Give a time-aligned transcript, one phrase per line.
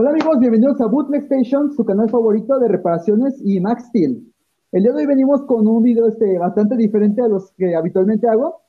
[0.00, 4.32] Hola amigos, bienvenidos a Bootleg Station, su canal favorito de reparaciones y Max Steel.
[4.70, 8.28] El día de hoy venimos con un video este, bastante diferente a los que habitualmente
[8.28, 8.62] hago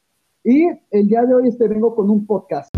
[0.43, 2.75] y el día de hoy este, vengo con un podcast.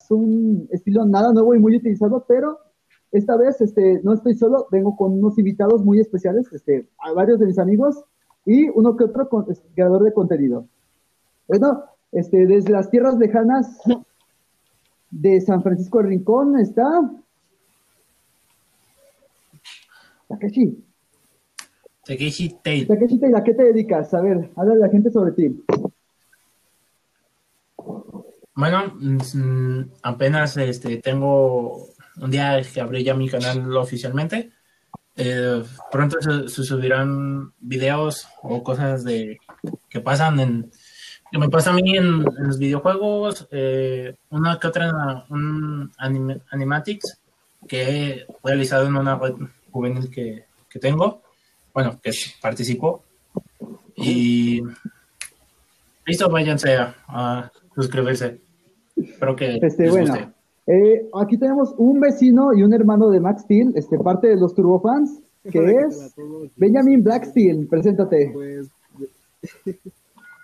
[0.00, 2.58] Es un estilo nada nuevo y muy utilizado, pero
[3.12, 7.40] esta vez este, no estoy solo, vengo con unos invitados muy especiales, este, a varios
[7.40, 8.04] de mis amigos
[8.46, 10.66] y uno que otro con, este, creador de contenido.
[11.48, 13.80] Bueno, este, desde las tierras lejanas
[15.10, 17.10] de San Francisco de Rincón está
[20.28, 20.84] Takeshi.
[22.04, 22.86] Takeshi Tail.
[22.86, 24.14] Takeshi Tail, ¿a qué te dedicas?
[24.14, 25.64] A ver, habla la gente sobre ti.
[28.54, 31.88] Bueno, mm, apenas este, tengo
[32.20, 34.50] un día que abrí ya mi canal oficialmente.
[35.16, 39.38] Eh, pronto se, subirán videos o cosas de
[39.88, 40.70] que pasan en
[41.30, 45.92] que me pasa a mí en, los videojuegos, eh, una que otra un
[46.50, 47.20] animatics
[47.68, 49.36] que he realizado en una web
[49.70, 51.22] juvenil que, que tengo,
[51.72, 52.10] bueno, que
[52.40, 53.04] participo.
[53.94, 54.60] Y
[56.04, 58.40] listo, váyanse a, a suscribirse.
[58.96, 60.32] Espero que este, bueno,
[60.66, 64.54] eh, aquí tenemos un vecino y un hermano de Max Steel, este, parte de los
[64.54, 66.14] Turbofans, que es
[66.56, 67.66] Benjamin Blacksteel.
[67.66, 68.30] Preséntate.
[68.32, 68.68] Pues,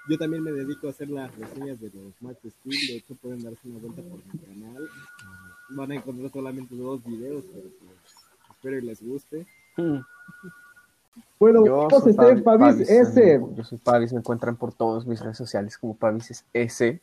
[0.08, 2.86] yo también me dedico a hacer las reseñas de los Max Steel.
[2.88, 4.88] De hecho, pueden darse una vuelta por mi canal.
[5.70, 8.14] Van a encontrar solamente dos videos, pero pues,
[8.50, 9.46] espero que les guste.
[9.76, 9.98] Hmm.
[11.38, 13.40] Bueno, yo soy Pavis, S.
[13.54, 17.00] Yo soy Pavis, me encuentran por todas mis redes sociales como Pavis S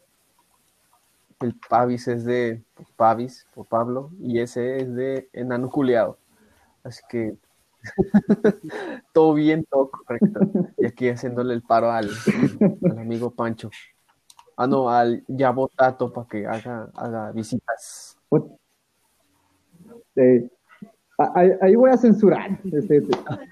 [1.44, 2.64] el Pavis es de
[2.96, 6.18] Pavis, por Pablo, y ese es de Enano Juliado.
[6.84, 7.38] Así que
[9.14, 10.40] todo bien, todo correcto.
[10.78, 12.10] Y aquí haciéndole el paro al,
[12.98, 13.70] amigo Pancho.
[14.56, 18.18] Ah, no, al Yabotato para que haga, haga visitas.
[21.18, 22.60] ahí, voy a censurar.
[22.72, 23.04] Este,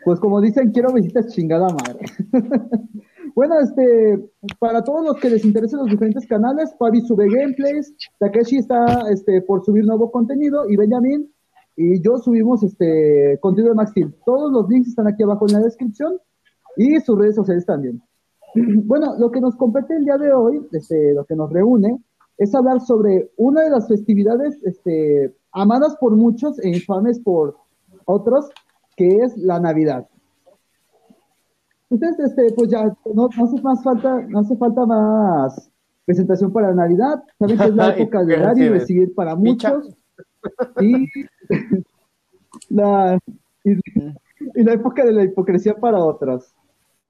[0.05, 2.05] pues como dicen, quiero visitas chingada madre.
[3.35, 8.57] Bueno, este, para todos los que les interesen los diferentes canales, Fabi sube gameplays, Takeshi
[8.57, 11.31] está este, por subir nuevo contenido y Benjamin
[11.75, 14.13] y yo subimos este contenido de Max Steel.
[14.25, 16.19] Todos los links están aquí abajo en la descripción
[16.75, 18.01] y sus redes sociales también.
[18.85, 21.97] Bueno, lo que nos compete el día de hoy, este, lo que nos reúne,
[22.37, 27.55] es hablar sobre una de las festividades este, amadas por muchos e infames por
[28.05, 28.49] otros,
[28.97, 30.07] que es la Navidad.
[31.91, 35.69] Entonces, este, pues ya, no, hace más falta, no hace falta más
[36.05, 37.21] presentación para Navidad.
[37.37, 39.93] Saben que es la época de dar y recibir para muchos.
[40.79, 41.05] Y
[42.69, 43.19] la,
[43.65, 46.53] y, la época de la hipocresía para otros.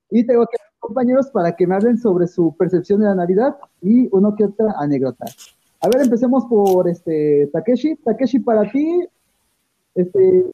[0.10, 4.10] Y tengo que compañeros para que me hablen sobre su percepción de la Navidad y
[4.12, 5.26] uno que otra anécdota.
[5.80, 7.98] A ver, empecemos por este Takeshi.
[7.98, 9.08] Takeshi, para ti,
[9.94, 10.52] este,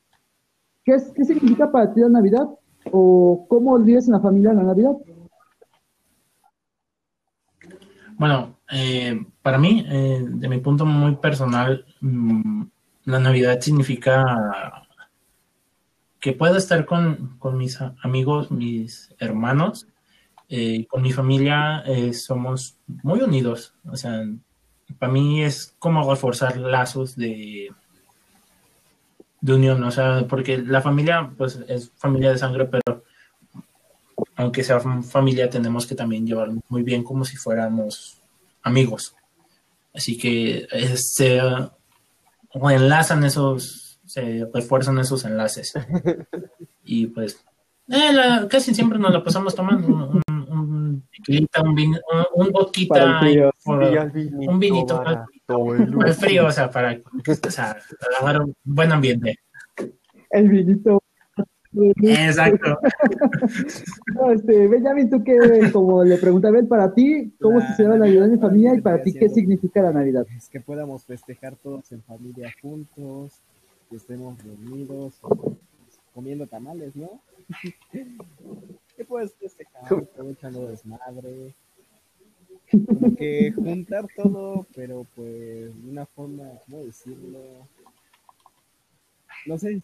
[0.83, 2.49] ¿qué, ¿qué significa para ti la Navidad?
[2.91, 4.93] ¿O cómo olvidas en la familia la Navidad?
[8.17, 12.63] Bueno, eh, para mí, eh, de mi punto muy personal, mm,
[13.05, 14.83] la Navidad significa
[16.19, 19.87] que puedo estar con, mis amigos, mis hermanos,
[20.49, 21.83] eh, con mi familia
[22.13, 23.73] somos muy unidos.
[23.85, 24.25] O sea,
[24.99, 27.69] para mí es como reforzar lazos de,
[29.47, 33.03] de unión, o sea, porque la familia, pues es familia de sangre, pero
[34.35, 38.21] aunque sea familia, tenemos que también llevar muy bien como si fuéramos
[38.61, 39.15] amigos.
[39.93, 41.39] Así que se
[42.53, 45.73] enlazan esos, se refuerzan esos enlaces.
[46.89, 47.43] Y pues,
[47.89, 51.97] eh, casi siempre nos la pasamos tomando un, un, un, vin,
[52.35, 53.21] un, vodquita,
[53.65, 55.03] un vinito,
[55.47, 57.77] muy frío, o sea, para o sea,
[58.21, 59.39] dar un buen ambiente.
[60.29, 61.01] El vinito.
[62.01, 62.79] Exacto.
[64.15, 68.05] no, este, Benjamin, tú que, como le preguntaba él, para ti, ¿cómo se celebra la
[68.05, 70.25] Navidad en familia y para ti qué significa la Navidad?
[70.35, 73.33] Es que podamos festejar todos en familia juntos,
[73.89, 75.19] que estemos reunidos,
[76.13, 77.21] comiendo tamales, ¿no?
[78.97, 79.83] Que puedes festejar,
[80.13, 81.53] aprovechando desmadre,
[82.71, 87.39] como que juntar todo, pero pues de una forma, ¿cómo decirlo?
[89.45, 89.81] No sé.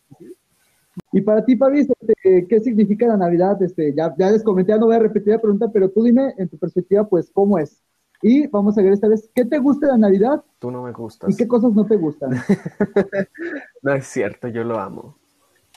[1.11, 3.61] Y para ti, Pavis, este, ¿qué significa la Navidad?
[3.61, 6.49] Este, ya, ya les comenté, no voy a repetir la pregunta, pero tú dime en
[6.49, 7.81] tu perspectiva, pues, ¿cómo es?
[8.21, 10.43] Y vamos a ver esta vez, ¿qué te gusta de la Navidad?
[10.59, 11.29] Tú no me gustas.
[11.29, 12.31] ¿Y qué cosas no te gustan?
[13.81, 15.17] no es cierto, yo lo amo.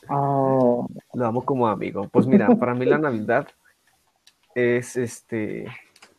[0.09, 0.87] Oh.
[1.15, 2.09] Lo amo como amigo.
[2.09, 3.49] Pues mira, para mí la Navidad
[4.55, 5.67] es este,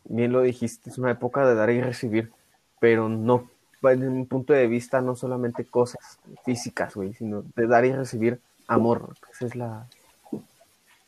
[0.06, 2.31] bien lo dijiste, es una época de dar y recibir,
[2.80, 3.50] pero no,
[3.81, 8.39] desde mi punto de vista, no solamente cosas físicas, güey, sino de dar y recibir
[8.68, 9.13] amor.
[9.31, 9.88] Esa es la,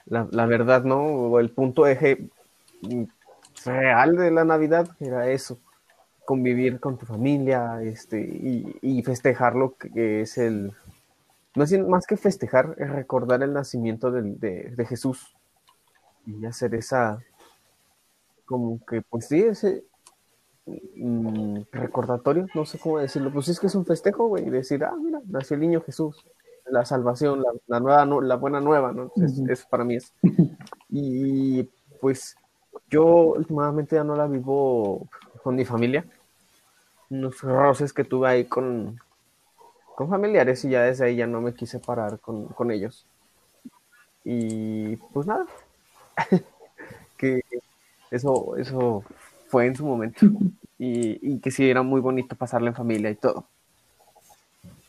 [0.06, 1.02] la, la verdad, ¿no?
[1.02, 2.30] O el punto eje
[3.66, 5.60] real de la Navidad era eso,
[6.26, 10.74] convivir con tu familia este, y, y festejar lo que es el,
[11.56, 14.24] no es más que festejar, es recordar el nacimiento de,
[14.76, 15.36] de Jesús
[16.26, 17.20] y hacer esa,
[18.46, 19.84] como que, pues sí, ese
[20.96, 24.96] mm, recordatorio, no sé cómo decirlo, pues es que es un festejo, güey, decir, ah,
[25.02, 26.26] mira, nació el niño Jesús,
[26.66, 29.12] la salvación, la, la nueva, nu- la buena nueva, ¿no?
[29.50, 30.14] Es- para mí es.
[30.90, 31.64] Y
[32.02, 32.36] pues
[32.90, 35.10] yo últimamente ya no la vivo
[35.44, 36.06] con mi familia,
[37.10, 39.00] unos roces que tuve ahí con,
[40.00, 43.06] con familiares y ya desde ahí ya no me quise parar con, con ellos.
[44.24, 45.46] Y pues nada,
[47.18, 47.42] que
[48.10, 49.04] eso, eso
[49.50, 50.26] fue en su momento.
[50.78, 53.44] Y, y que sí era muy bonito pasarla en familia y todo.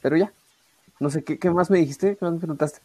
[0.00, 0.32] Pero ya,
[1.00, 2.16] no sé, ¿qué, qué más me dijiste?
[2.16, 2.78] ¿Qué más me preguntaste?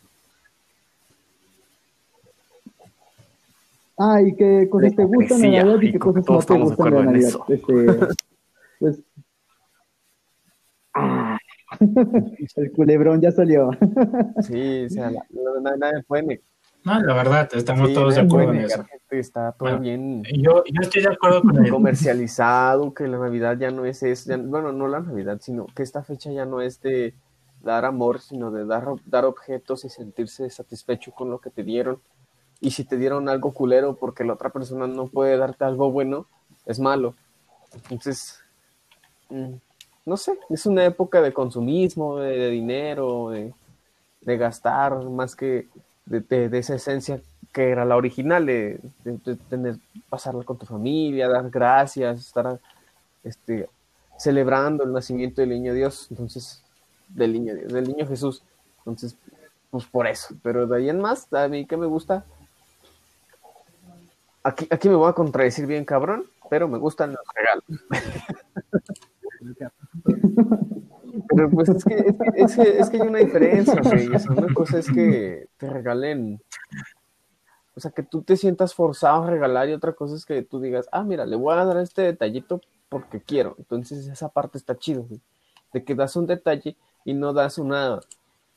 [3.99, 6.59] Ah, y qué cosas te gustan de hipocresía, Navidad y qué cosas no te de
[6.59, 7.39] gustan en Navidad.
[7.49, 8.15] Este,
[8.79, 8.99] pues.
[12.55, 13.71] El culebrón ya salió.
[14.41, 16.43] Sí, o sea, la- la- nadie, nadie puede negar.
[16.83, 18.85] No, la verdad, estamos sí, todos de acuerdo en eso.
[19.09, 21.71] que está todo Bueno, bien Yo, yo estoy de acuerdo con él.
[21.71, 25.81] comercializado, que la Navidad ya no es, es ya- bueno, no la Navidad, sino que
[25.81, 27.15] esta fecha ya no es de
[27.63, 31.99] dar amor, sino de dar, dar objetos y sentirse satisfecho con lo que te dieron.
[32.61, 36.27] Y si te dieron algo culero porque la otra persona no puede darte algo bueno,
[36.67, 37.15] es malo.
[37.73, 38.39] Entonces,
[39.29, 39.53] mm,
[40.05, 43.53] no sé, es una época de consumismo, de, dinero, de,
[44.37, 45.67] gastar, más que
[46.05, 47.21] de, esa esencia
[47.51, 48.79] que era la original, de
[49.49, 49.77] tener,
[50.09, 52.59] pasarla con tu familia, dar gracias, estar
[53.23, 53.69] este,
[54.17, 56.63] celebrando el nacimiento del niño Dios, entonces,
[57.09, 58.43] del niño Dios, del niño Jesús.
[58.79, 59.15] Entonces,
[59.71, 60.35] pues por eso.
[60.43, 62.25] Pero de ahí en más, a mí que me gusta.
[64.43, 67.63] Aquí, aquí me voy a contradecir bien cabrón, pero me gustan los regalos.
[71.35, 74.07] Pero pues es que, es que, es que, hay una diferencia, güey.
[74.07, 76.41] Una cosa es que te regalen,
[77.75, 80.61] o sea, que tú te sientas forzado a regalar y otra cosa es que tú
[80.61, 83.55] digas, ah, mira, le voy a dar este detallito porque quiero.
[83.57, 85.19] Entonces esa parte está chido, güey.
[85.73, 87.99] De que das un detalle y no das una,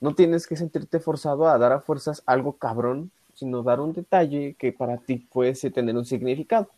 [0.00, 4.54] no tienes que sentirte forzado a dar a fuerzas algo cabrón, sino dar un detalle
[4.54, 6.68] que para ti puede tener un significado.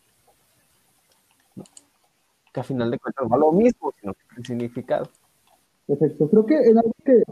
[2.51, 5.09] Que a final de cuentas es lo mismo, sino que el significado.
[5.91, 6.29] Perfecto.
[6.29, 7.23] Creo que en algo que.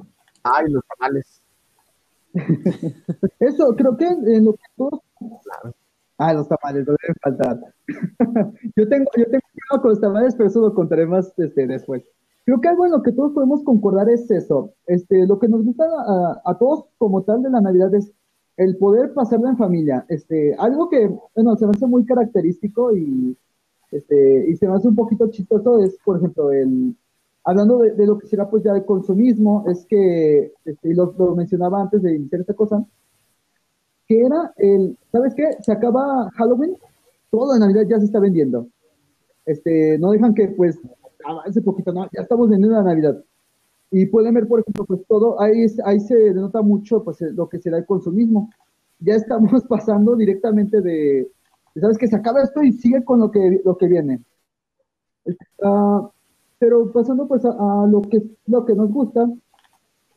[0.44, 1.42] Ay, los tamales.
[3.40, 5.00] Eso, creo que en lo que todos.
[6.18, 7.60] Ah, los tamales, no deben faltar.
[8.76, 12.04] yo tengo, yo tengo cuidado con los tamales, pero eso lo contaré más este, después.
[12.44, 14.74] Creo que algo en lo que todos podemos concordar es eso.
[14.86, 18.12] Este, lo que nos gusta a, a todos como tal de la Navidad es
[18.58, 20.06] el poder pasarla en familia.
[20.10, 23.38] Este, algo que, bueno, se me hace muy característico y,
[23.92, 26.98] este, y se me hace un poquito chistoso es, por ejemplo, el,
[27.50, 31.82] hablando de, lo que será pues ya el consumismo, es que, este, y lo, mencionaba
[31.82, 32.86] antes de iniciar esta cosa,
[34.08, 35.58] que era el, ¿sabes qué?
[35.62, 36.78] Se acaba Halloween,
[37.32, 38.68] todo de Navidad ya se está vendiendo.
[39.48, 40.80] Este, no dejan que pues
[41.26, 43.24] avance poquito, no, ya estamos vendiendo la Navidad.
[43.90, 47.60] Y pueden ver, por ejemplo, pues todo, ahí, ahí se denota mucho pues lo que
[47.60, 48.52] será el consumismo.
[49.00, 51.32] Ya estamos pasando directamente de,
[51.82, 52.08] ¿sabes qué?
[52.08, 54.22] Se acaba esto y sigue con lo que, lo que viene.
[55.64, 56.12] Ah,
[56.60, 59.28] pero pasando pues a, a lo que lo que nos gusta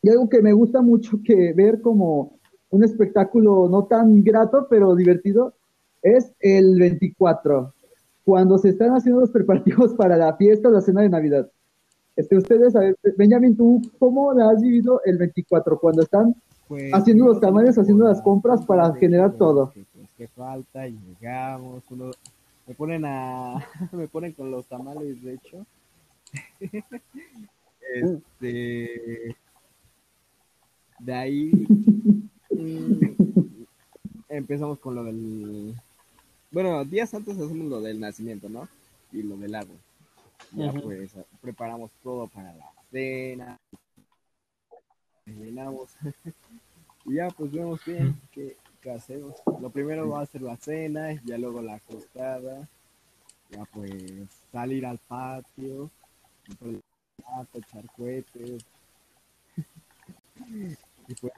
[0.02, 2.32] y algo que me gusta mucho que ver como
[2.70, 5.54] un espectáculo no tan grato pero divertido
[6.02, 7.72] es el 24
[8.25, 11.49] cuando se están haciendo los preparativos para la fiesta la cena de Navidad
[12.16, 16.34] este ustedes a ver, Benjamín tú cómo la has vivido el 24 cuando están
[16.68, 19.70] Pues, Haciendo los tamales, tenemos haciendo la- las compras para de generar todo.
[19.75, 21.82] Que, pues, que falta y llegamos.
[21.90, 22.11] uno-
[22.66, 23.58] me ponen a.
[23.92, 25.66] me ponen con los tamales, de hecho.
[27.95, 29.37] Este.
[30.99, 31.51] De ahí.
[32.51, 33.65] mm,
[34.29, 35.75] empezamos con lo del.
[36.51, 38.69] Bueno, días antes hacemos lo del nacimiento, ¿no?
[39.11, 39.79] Y lo del árbol.
[40.53, 43.59] Ya pues preparamos todo para la cena.
[45.27, 45.95] Llenamos.
[47.07, 49.35] y ya pues vemos bien qué, qué hacemos.
[49.61, 52.69] Lo primero va a ser la cena, ya luego la acostada.
[53.51, 55.91] Ya pues salir al patio.
[57.54, 58.64] Echar cohetes.
[61.09, 61.32] y pues.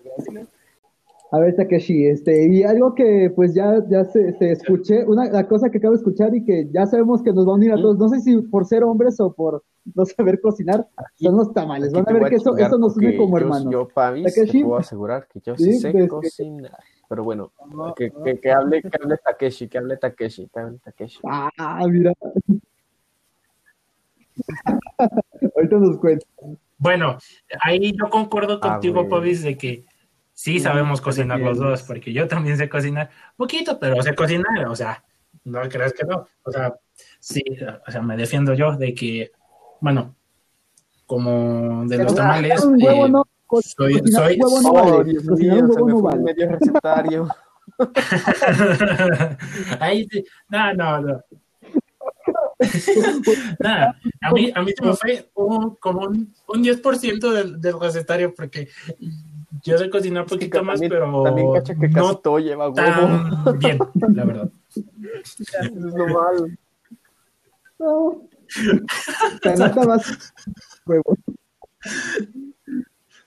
[1.33, 5.49] A ver, Takeshi, este, y algo que pues ya, ya se, se escuché, una la
[5.49, 7.77] cosa que acabo de escuchar y que ya sabemos que nos va a unir a
[7.77, 9.65] todos, no sé si por ser hombres o por
[9.97, 11.93] no saber cocinar, son los tamales.
[11.93, 13.73] Van a ver que eso, eso nos une como yo, hermanos.
[13.73, 14.63] Yo, Pavis, te Takeshi.
[14.63, 16.79] puedo asegurar que yo sí, Sí, sé pues, que- cocinar.
[17.09, 17.51] Pero bueno,
[17.97, 21.19] que, que, que hable, que hable Takeshi, que hable Takeshi, que hable Takeshi.
[21.25, 22.13] Ah, mira.
[25.57, 26.27] Ahorita nos cuenta.
[26.79, 27.19] Bueno,
[27.63, 29.09] ahí yo concuerdo Ah, contigo.
[29.09, 29.87] Pavis, de que
[30.33, 34.75] sí sabemos cocinar los dos, porque yo también sé cocinar poquito, pero sé cocinar, o
[34.77, 35.05] sea,
[35.45, 36.27] no creas que no.
[36.43, 36.75] O sea,
[37.21, 37.43] sí,
[37.87, 39.31] o sea, me defiendo yo de que,
[39.81, 40.15] bueno,
[41.07, 43.25] como de los Pero tamales, un huevo eh, no,
[43.63, 45.11] soy- soy- un huevo no Oh, vale.
[45.11, 46.23] Dios Cocinar mío, un se huevo me no fue vale.
[46.25, 47.29] medio recetario.
[49.81, 50.25] Ahí sí.
[50.49, 51.21] No, no, no.
[53.59, 57.81] Nada, a mí, a mí se me fue un, como un, un 10% del, del
[57.81, 58.69] recetario porque
[59.63, 62.69] yo sé cocinar un poquito más, también, pero también cacha que casi no todo lleva
[62.69, 63.53] huevo.
[63.59, 63.79] bien,
[64.15, 64.51] la verdad.
[64.75, 64.85] Eso
[65.63, 66.47] es lo malo.
[67.79, 68.23] No.
[69.43, 70.35] Se nota más
[70.87, 71.17] huevo.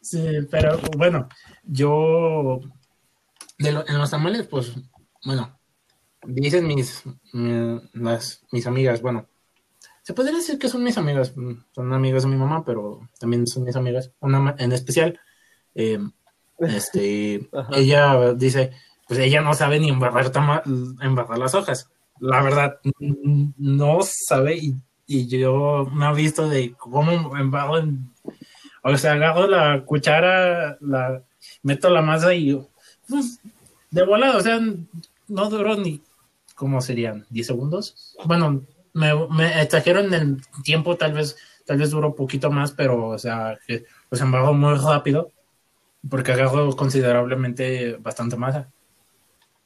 [0.01, 1.27] Sí, pero bueno,
[1.63, 2.59] yo
[3.57, 4.73] de lo- en los tamales, pues,
[5.25, 5.56] bueno,
[6.27, 7.03] dicen mis,
[7.33, 9.27] mi- las, mis amigas, bueno,
[10.03, 13.47] se podría decir que son mis amigas, mm, son amigas de mi mamá, pero también
[13.47, 15.19] son mis amigas, una en especial,
[15.75, 15.99] eh,
[16.59, 18.71] este, ella dice,
[19.07, 20.63] pues ella no sabe ni embarrar, tama-
[21.01, 22.79] embarrar las hojas, la verdad,
[23.57, 24.75] no sabe y,
[25.07, 28.09] y yo me ha visto de cómo embarro en
[28.83, 31.23] o sea, agarro la cuchara, la
[31.63, 32.59] meto la masa y
[33.09, 33.39] pues,
[33.91, 34.59] de volada, o sea,
[35.27, 36.01] no duró ni,
[36.57, 37.25] ¿cómo serían?
[37.29, 38.15] ¿10 segundos?
[38.25, 43.17] Bueno, me, me el tiempo, tal vez, tal vez duró un poquito más, pero, o
[43.17, 45.31] sea, que, pues embargo muy rápido,
[46.09, 48.69] porque agarro considerablemente bastante masa.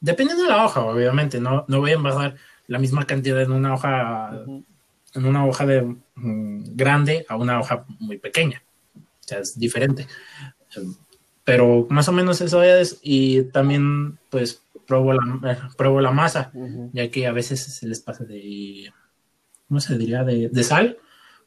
[0.02, 2.36] Dependiendo de la hoja, obviamente, no, no voy a embarrar
[2.68, 4.66] la misma cantidad en una hoja Ujú.
[5.14, 5.82] en una hoja de
[6.16, 8.64] mm, grande a una hoja muy pequeña.
[8.96, 10.08] O sea, es diferente.
[11.44, 13.00] Pero más o menos eso es.
[13.02, 14.61] Y también, pues,
[14.92, 16.52] pruebo la, eh, pruebo la masa,
[16.94, 18.92] ya que a veces se les pasa de,
[19.68, 20.24] ¿cómo se diría?
[20.24, 20.98] De, de sal.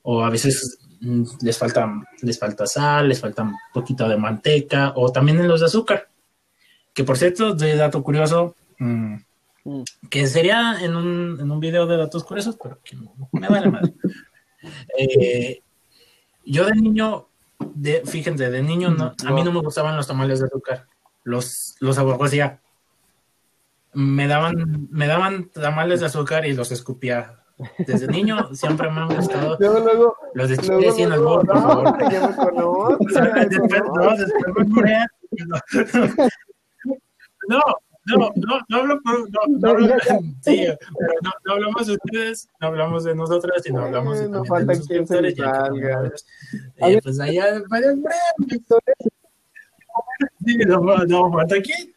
[0.02, 1.90] O a veces mm, les falta,
[2.22, 6.08] les falta sal, les falta un poquito de manteca, o también en los de azúcar.
[6.92, 9.16] Que por cierto, de dato curioso, mm,
[9.64, 9.82] Mm.
[10.10, 12.96] que sería en un, en un video de datos curiosos, pero que
[13.32, 13.94] me vale madre.
[14.96, 15.60] Eh,
[16.46, 17.28] yo de niño,
[17.74, 20.86] de, fíjense, de niño no, a mí no me gustaban los tamales de azúcar,
[21.22, 22.62] los, los aborrecía.
[23.94, 27.44] Me daban, me daban tamales de azúcar y los escupía.
[27.78, 31.46] Desde niño siempre me han gustado Luego, luego, los de luego, chile sin luego, albur,
[31.46, 32.54] por favor.
[32.54, 35.06] no, ya me Después, no, después me.
[37.48, 37.60] No,
[38.06, 39.30] no, no, no hablo por.
[39.30, 39.94] No, no hablo,
[40.40, 40.66] sí,
[40.98, 44.72] pero no, no hablamos de ustedes, no hablamos de nosotras, sino hablamos de, no falta
[44.72, 46.12] de los quien se salga.
[46.78, 47.94] eh, pues allá, vaya,
[50.44, 51.94] sí, no, no falta aquí.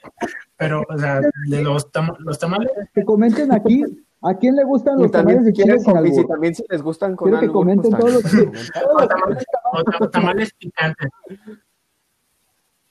[0.58, 3.84] Pero, o sea, de los, tam- los tamales, Que comenten aquí
[4.24, 6.32] a quién le gustan los tamales si quieren, chile sin compis, y albur.
[6.34, 9.46] también si les gustan con Quiero que albur, comenten pues, todos los que- o tamales,
[9.72, 11.10] o tam- tamales picantes.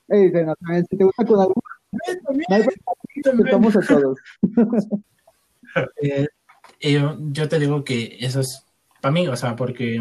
[0.09, 1.55] Ey, bueno, también, si te gusta con albur,
[1.93, 3.47] Eh, también, no también.
[3.47, 4.19] estamos a todos.
[6.01, 6.29] Eh,
[6.81, 8.65] y yo, yo te digo que eso es
[9.01, 10.01] para mí, o sea, porque,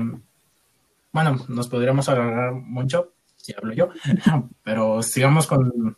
[1.12, 3.90] bueno, nos podríamos agarrar mucho si hablo yo,
[4.64, 5.98] pero sigamos con.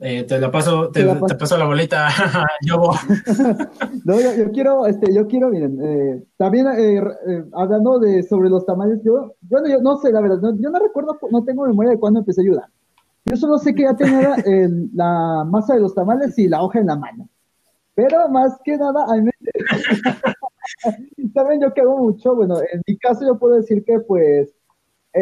[0.00, 1.26] Eh, te la paso, te, Te la paso.
[1.26, 2.08] te paso la bolita,
[2.62, 2.76] yo.
[4.04, 8.48] No, yo, yo quiero, este, yo quiero, miren, eh, también eh, eh, hablando de sobre
[8.48, 11.66] los tamales, yo, bueno, yo no sé, la verdad, no- yo no recuerdo, no tengo
[11.66, 12.64] memoria de cuándo empecé a ayudar.
[13.24, 16.78] Yo solo sé que ya tenía el- la masa de los tamales y la hoja
[16.78, 17.28] en la mano.
[17.94, 19.30] Pero más que nada, a mí
[21.34, 24.50] saben yo que hago mucho, bueno, en mi caso yo puedo decir que pues,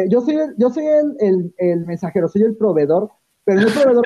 [0.09, 3.09] yo soy, el, yo soy el, el, el mensajero, soy el proveedor,
[3.45, 4.05] pero no el proveedor,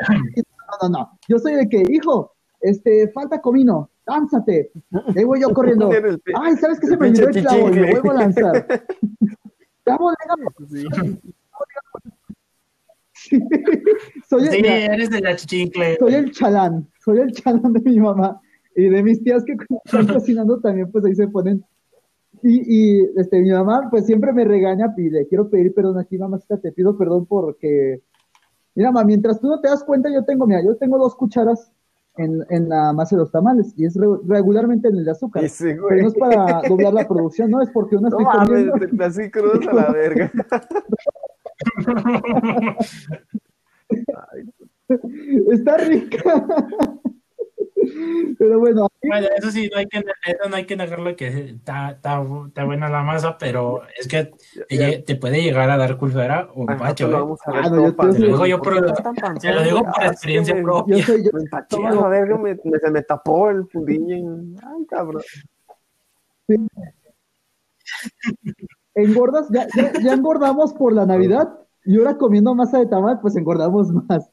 [0.81, 4.71] no, no, no, yo soy el que, hijo, este, falta comino, lánzate.
[5.13, 5.89] Y ahí voy yo corriendo.
[6.35, 7.57] Ay, ¿sabes qué se me olvidó el clavo?
[7.59, 7.91] Y me chichincle.
[7.91, 8.67] vuelvo a lanzar.
[9.85, 10.45] Clavo, déjame.
[13.13, 13.39] Sí.
[14.29, 15.97] soy, el, Sí, eres de la chichincle.
[15.97, 18.39] soy el chalán, soy el chalán de mi mamá
[18.75, 21.65] y de mis tías que están cocinando también, pues ahí se ponen.
[22.43, 26.17] Y, y este, mi mamá, pues siempre me regaña y le quiero pedir perdón aquí,
[26.17, 28.01] mamacita, te pido perdón porque,
[28.75, 31.71] mira, mamá, mientras tú no te das cuenta, yo tengo, mira, yo tengo dos cucharas
[32.17, 35.43] en, en la masa de los tamales y es re- regularmente en el de azúcar.
[35.43, 38.73] Ese Pero no es para doblar la producción, no, es porque una No estoy comiendo.
[39.05, 39.29] así
[39.69, 40.31] a la verga.
[45.51, 46.45] Está rica.
[48.37, 51.91] Pero bueno, Bueno, eso sí, no hay que, eso no hay que negarlo que está,
[51.91, 54.31] está, está buena la masa, pero es que
[54.67, 57.19] te, te puede llegar a dar culfera o pacho, lo ¿eh?
[57.21, 57.69] vamos a ver Ah,
[58.13, 60.97] digo yo por- ¿Por qué estás tan te lo digo por Ah, experiencia me- propia.
[60.97, 61.29] yo soy yo.
[61.33, 64.15] Me empachó a verga, me, me- se me tapó el fundillo.
[64.15, 65.21] y- Ay, cabrón.
[68.95, 71.49] Engordas, ya, ya, ya engordamos por la Navidad
[71.85, 74.29] y ahora comiendo masa de tamal, pues engordamos más.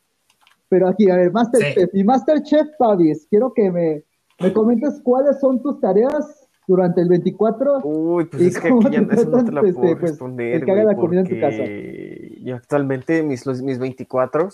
[0.69, 1.91] Pero aquí, a ver, Masterchef.
[1.95, 4.05] Y Masterchef, Pavis, quiero que me,
[4.41, 7.81] me comentes cuáles son tus tareas durante el 24.
[7.85, 10.11] Uy, pues ¿Y es que aquí ya te eso no te la puedo este, pues,
[10.11, 14.49] responder, el que haga la comida en tu porque Yo actualmente mis, los- mis 24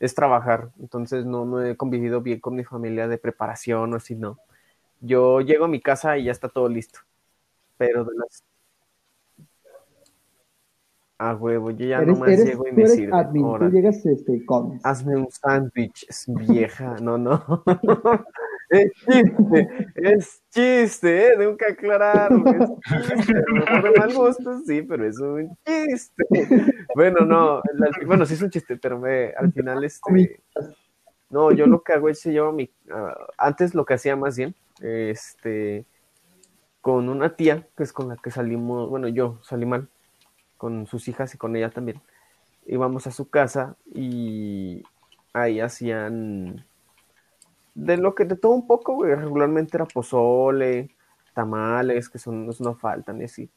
[0.00, 4.14] es trabajar, entonces no, no he convivido bien con mi familia de preparación o si
[4.14, 4.38] no.
[5.00, 7.00] Yo llego a mi casa y ya está todo listo,
[7.76, 8.42] pero de las...
[11.18, 13.12] A huevo, yo ya eres, nomás eres, llego y me eres sirve.
[13.16, 13.72] admin, tú órale.
[13.72, 14.84] llegas este, comes.
[14.84, 17.62] Hazme un sándwich, es vieja, no, no.
[18.70, 21.36] es chiste, es chiste, ¿eh?
[21.38, 23.32] Nunca aclararlo, es chiste.
[23.34, 26.24] De mal gusto, sí, pero es un chiste.
[26.96, 30.40] Bueno, no, la- bueno, sí es un chiste, pero me, al final, este.
[31.30, 32.70] No, yo lo que hago es que llevo mi.
[32.90, 35.84] ah, antes lo que hacía más bien, este.
[36.80, 39.88] Con una tía, que es con la que salimos, bueno, yo salí mal,
[40.64, 42.00] con sus hijas y con ella también
[42.64, 44.82] íbamos a su casa y
[45.34, 46.64] ahí hacían
[47.74, 49.14] de lo que de todo un poco, güey.
[49.14, 50.88] Regularmente era pozole,
[51.34, 53.50] tamales, que son, no faltan y así.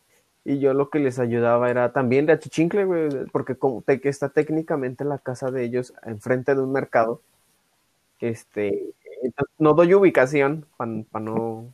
[0.43, 4.09] Y yo lo que les ayudaba era también de achichincle, güey, porque como te, que
[4.09, 7.21] está técnicamente la casa de ellos enfrente de un mercado,
[8.19, 10.91] este, entonces no doy ubicación para
[11.23, 11.73] no,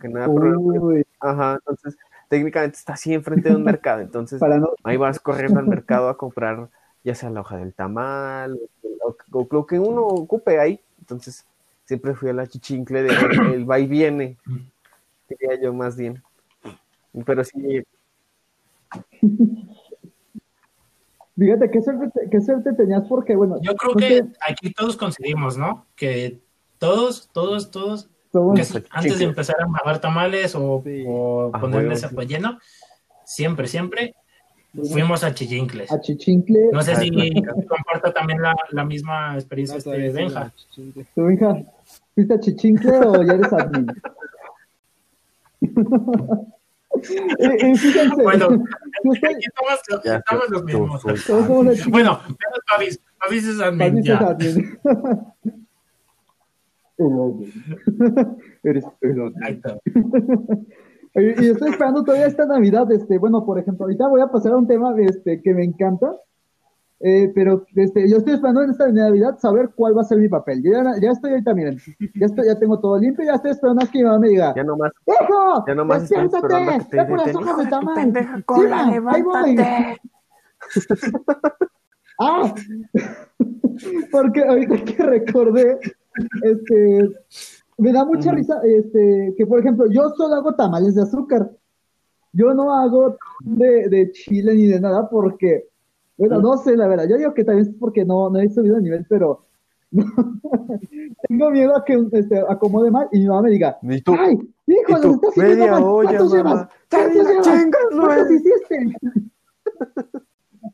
[0.00, 0.56] que problema.
[0.58, 1.98] Uy, Ajá, entonces
[2.32, 6.08] técnicamente está así enfrente de un mercado, entonces para no, Ahí vas corriendo al mercado
[6.08, 6.70] a comprar
[7.04, 8.58] ya sea la hoja del tamal
[9.02, 10.80] o, o lo que uno ocupe ahí.
[11.00, 11.44] Entonces,
[11.84, 13.10] siempre fui a la chichincle de
[13.54, 14.38] el va y viene,
[15.28, 16.22] diría yo más bien.
[17.26, 17.82] Pero sí,
[21.36, 24.72] fíjate qué suerte, te- qué suerte tenías porque, bueno, Yo creo no que sé, aquí
[24.72, 25.84] todos coincidimos, ¿no?
[25.96, 26.40] Que
[26.78, 28.08] todos, todos, todos,
[28.90, 31.04] antes de empezar a mavar tamales o, Sí.
[31.06, 31.60] o Ah,
[32.14, 32.58] relleno,
[33.24, 34.14] siempre, siempre
[34.90, 35.92] fuimos a Chichincles.
[35.92, 37.10] a Chichincle, No sé Ah, si
[37.68, 40.52] comparta también la, la misma experiencia No, este Benja.
[41.14, 41.56] tu hija,
[42.14, 43.86] ¿fuiste a Chichincle o ya eres admin?
[45.60, 45.68] y
[47.76, 48.48] fíjense, Bueno,
[49.04, 51.02] Aquí estamos, Ya, estamos los tú mismos.
[51.02, 51.90] somos de Chichincle.
[51.90, 54.78] Bueno, pero Pavis, Pavis es admin, Pavis es admin.
[58.62, 59.34] Eres el admin.
[59.44, 59.80] Exacto.
[61.14, 64.52] Y y estoy esperando todavía esta Navidad, este, bueno, por ejemplo, ahorita voy a pasar
[64.52, 66.16] a un tema este, que me encanta,
[67.00, 70.28] eh, pero este, yo estoy esperando en esta Navidad saber cuál va a ser mi
[70.28, 70.62] papel.
[70.62, 71.78] Yo ya, ya estoy ahorita, miren,
[72.14, 74.54] ya, estoy, ya tengo todo limpio, ya estoy esperando a que mi mamá me diga,
[74.54, 75.64] ya nomás, ¡Hijo!
[75.66, 76.84] ya nomás ¡Despiértate!
[76.88, 77.94] te ¡Ve por las hojas de "Hijo de tu tamal!
[77.94, 78.90] pendeja cola, ¡Sí!
[79.08, 79.56] ¡Ahí voy!
[79.56, 80.00] levántate".
[82.20, 82.54] ¡Ah!
[84.12, 85.78] Porque ahorita que recordé,
[86.42, 87.10] este,
[87.78, 91.50] me da mucha risa, este, que por ejemplo, yo solo hago tamales de azúcar.
[92.32, 95.68] Yo no hago de, de chile ni de nada porque,
[96.16, 97.06] bueno, no sé, la verdad.
[97.08, 99.44] Yo digo que también es porque no, no he subido de nivel, pero
[101.28, 104.38] tengo miedo a que este, acomode mal y mi mamá me diga, Y tú, ¡ay,
[104.66, 105.82] hijo, nos tú, estás haciendo media mal!
[105.82, 106.54] olla, ¿Cuántos llevas?
[106.54, 106.70] mamá.
[106.90, 107.46] ¿Cuántos ¡Chingas,
[107.90, 108.06] llevas?
[108.06, 108.96] ¿Cuántos hiciste?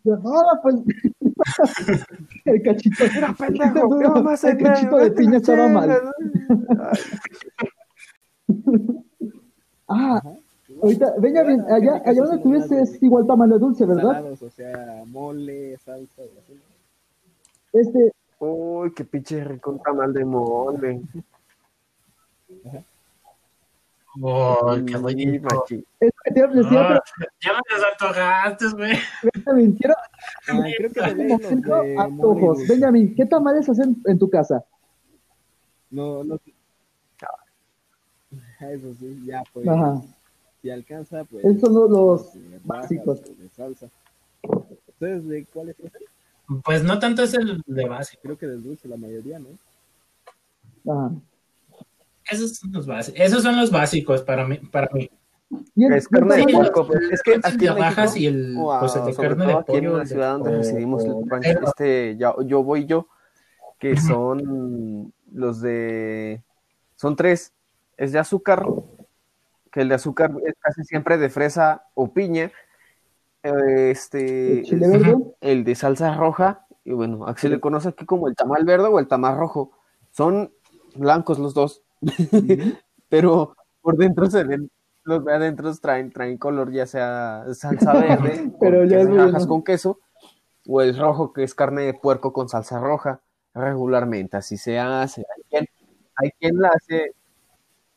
[0.09, 0.77] Yo, no, pues.
[2.47, 3.05] el cachito.
[3.15, 6.03] Mira, pendejo, ¿qué mamá se el cachito de piña la estaba mal.
[9.87, 10.23] Ah, Ajá.
[10.83, 14.03] ahorita, Benjamin, Ah, allá, allá donde más de es igual tamal de dulce, ¿verdad?
[14.03, 16.61] Salados, o sea, mole, salsa y así.
[17.73, 21.03] Este, Uy, qué pinche rico tamal de mole.
[24.21, 25.49] Oh, qué Sí, bonito.
[25.55, 25.85] machi.
[26.01, 27.03] es que te decía, Ah,
[27.41, 28.93] ya me desantojaste, güey.
[29.23, 29.95] pero Benjamin, quiero
[30.49, 32.59] Ah, creo que de un ley los momento de mole y antojos.
[32.59, 32.73] dulce.
[32.73, 34.65] Benjamin, ¿qué tamales hacen en tu casa?
[35.91, 36.39] No, no.
[38.61, 39.69] Eso sí, ya pues.
[39.69, 40.03] Ajá.
[40.61, 41.45] Si alcanza, pues.
[41.45, 43.21] Esos son los- los de rajas, básicos.
[43.21, 43.87] pues, de salsa.
[44.89, 45.93] ¿Ustedes de cuáles es?
[46.65, 48.19] Pues no tanto es el de base.
[48.23, 49.49] Creo que del dulce la mayoría, ¿no?
[50.93, 51.15] Ajá.
[52.31, 53.21] Esos son los básicos.
[53.21, 54.57] Esos son los básicos para mí.
[54.59, 55.11] Para mí.
[55.77, 58.55] El- Es carne de el puerco, pues, es que El aquí en México, y el
[58.81, 59.97] pues el carne todo de aquí en pollo.
[59.99, 63.09] la ciudad donde residimos, o- rancho, este, ya- yo voy yo,
[63.79, 66.43] que son los de,
[66.97, 67.55] son tres,
[67.97, 68.67] es de azúcar,
[69.73, 72.53] que el de azúcar es casi siempre de fresa o piña,
[73.43, 75.17] eh, este, el chile verde.
[75.41, 78.89] el de salsa roja Y bueno, aquí se le conoce aquí como el tamal verde
[78.89, 79.73] o el tamal rojo.
[80.11, 80.51] Son
[80.95, 81.83] blancos los dos,
[83.09, 84.71] pero por dentro se ven,
[85.05, 89.99] los de adentro traen, traen color ya sea salsa verde, Pero con ya con queso,
[90.67, 93.21] o el rojo que es carne de puerco con salsa roja,
[93.55, 95.23] regularmente así se hace.
[95.23, 95.67] Hay quien,
[96.17, 97.13] hay quien la hace,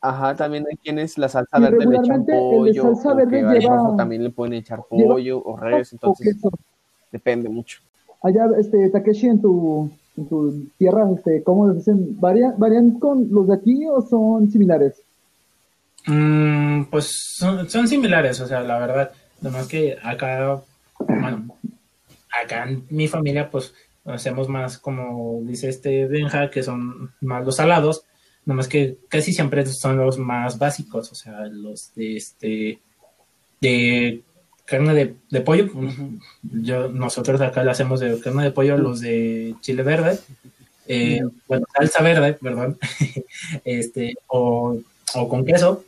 [0.00, 3.60] ajá, también hay quienes la salsa Y verde le echan pollo, salsa o verde que
[3.60, 6.50] lleva- rojo también le pueden echar lleva pollo o res, o entonces queso.
[7.10, 7.80] depende mucho.
[8.22, 12.20] Allá, este, Takeshi, en tu, en tu tierra, este, ¿cómo les dicen?
[12.20, 15.02] ¿Varían, ¿Varían con los de aquí o son similares?
[16.06, 19.12] Mm, pues son, son similares, o sea, la verdad.
[19.40, 20.62] Nomás que acá,
[20.98, 21.56] bueno,
[22.44, 27.56] acá en mi familia, pues hacemos más como dice este Benja, que son más los
[27.56, 28.04] salados,
[28.44, 32.80] nomás que casi siempre son los más básicos, o sea, los de este
[33.60, 34.22] de
[34.72, 35.68] carne de, de pollo.
[36.42, 40.18] Yo, nosotros acá lo hacemos de carne de pollo, los de chile verde,
[40.86, 42.78] eh, bueno, salsa verde, perdón,
[43.64, 44.78] este, o,
[45.14, 45.84] o con queso.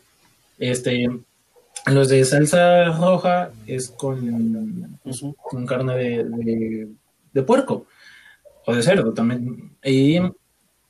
[0.59, 1.09] Este,
[1.87, 4.99] los de salsa roja es con,
[5.43, 6.89] con carne de, de,
[7.33, 7.87] de puerco
[8.67, 9.77] o de cerdo también.
[9.83, 10.19] Y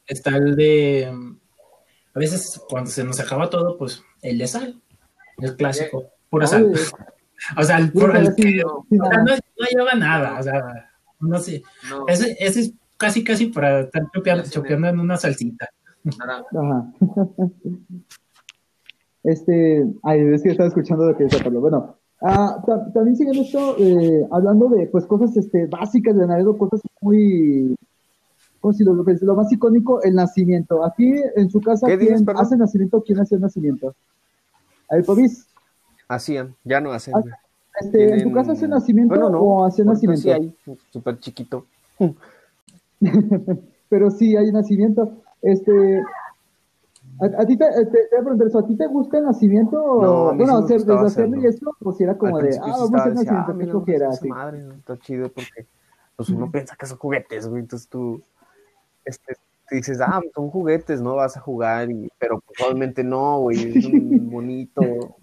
[0.04, 1.06] está el de,
[2.12, 4.80] a veces cuando se nos acaba todo, pues el de sal,
[5.38, 6.72] el clásico, pura sal.
[7.56, 9.24] O sea, el, puro- el sí, que- sí, o sea, nada.
[9.24, 11.62] no, no lleva nada, o sea, no sé.
[11.90, 15.68] No, Ese, ese es casi, casi para estar chopeando, chopeando en una salsita.
[16.18, 16.44] nada.
[16.52, 16.92] Ajá.
[19.22, 21.60] Este, ay, es que estaba escuchando lo que decía Pablo.
[21.60, 26.58] Bueno, ah, ta- también siguiendo esto, eh, hablando de pues cosas este, básicas de Naredo,
[26.58, 27.74] cosas muy,
[28.60, 30.84] como si lo, lo, lo más icónico, el nacimiento.
[30.84, 33.02] Aquí en su casa, ¿Qué dices, ¿quién hace nacimiento?
[33.02, 33.94] ¿Quién hace el nacimiento?
[34.90, 35.46] Ver, Pobis,
[36.08, 37.14] Hacían, ya no hacen.
[37.16, 37.22] Ah,
[37.80, 40.22] este, ¿en tu casa hace nacimiento Bueno, no, o hace nacimiento?
[40.22, 40.54] Sí hay,
[40.90, 41.66] súper chiquito.
[43.88, 45.12] Pero sí hay nacimiento.
[45.42, 46.02] Este,
[47.20, 49.24] a, a ti te, te, te voy a preguntar eso, ¿a ti te gusta el
[49.24, 49.76] nacimiento?
[49.76, 51.72] No, a mí sí bueno, hacer, deshacerlo y hacerlo.
[51.80, 54.74] eso, si era como de, ah, sí vamos a hacer nacimiento, ah, qué madre, ¿no?
[54.74, 55.66] está chido porque
[56.16, 58.22] pues uno piensa que son juguetes, güey, entonces tú
[59.04, 59.36] este,
[59.68, 63.78] te dices, ah, son juguetes, no vas a jugar, y, pero pues, obviamente no, güey,
[63.78, 65.16] es un bonito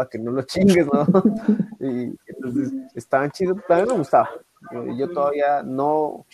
[0.00, 1.06] para que no lo chingues, ¿no?
[1.78, 4.30] Y entonces estaban chidos, mí me gustaba.
[4.72, 6.24] Eh, Yo todavía no,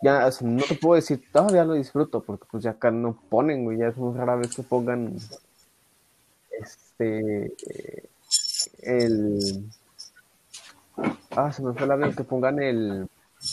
[0.00, 3.20] ya o sea, no te puedo decir, todavía lo disfruto, porque pues ya acá no
[3.28, 5.14] ponen, güey, ya es muy rara vez que pongan
[6.50, 8.08] este eh,
[8.80, 9.70] el
[11.36, 13.06] ah, se me fue la vez que pongan el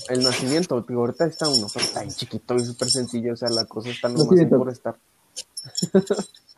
[0.07, 3.65] el nacimiento, digo, ahorita está uno, está bien chiquito y súper sencillo, o sea, la
[3.65, 4.95] cosa está nomás por estar.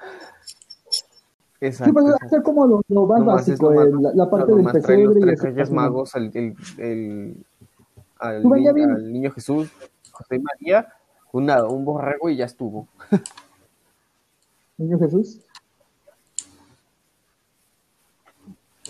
[1.61, 1.93] Sí, Exacto.
[1.93, 2.25] pues exacto.
[2.25, 5.35] hacer como lo, lo más básico, el- la, la parte del traen los pesebre y.
[5.35, 7.45] Reyes magos, el, el, el-
[8.17, 9.71] al, ni- niño Jesús,
[10.11, 10.87] José y María,
[11.31, 12.87] una, un borrego y ya estuvo.
[14.79, 15.39] Niño Jesús.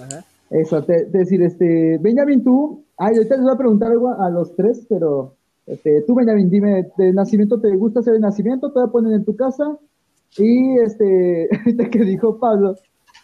[0.01, 0.23] Ajá.
[0.49, 4.25] Eso, te, te decir, este, Benjamín, tú, ay, ahorita les voy a preguntar algo a,
[4.27, 5.35] a los tres, pero
[5.67, 8.71] este, tú, Benjamín, dime, ¿de nacimiento te gusta hacer el nacimiento?
[8.71, 9.77] ¿Te lo ponen en tu casa?
[10.37, 12.75] Y este, ahorita que dijo Pablo,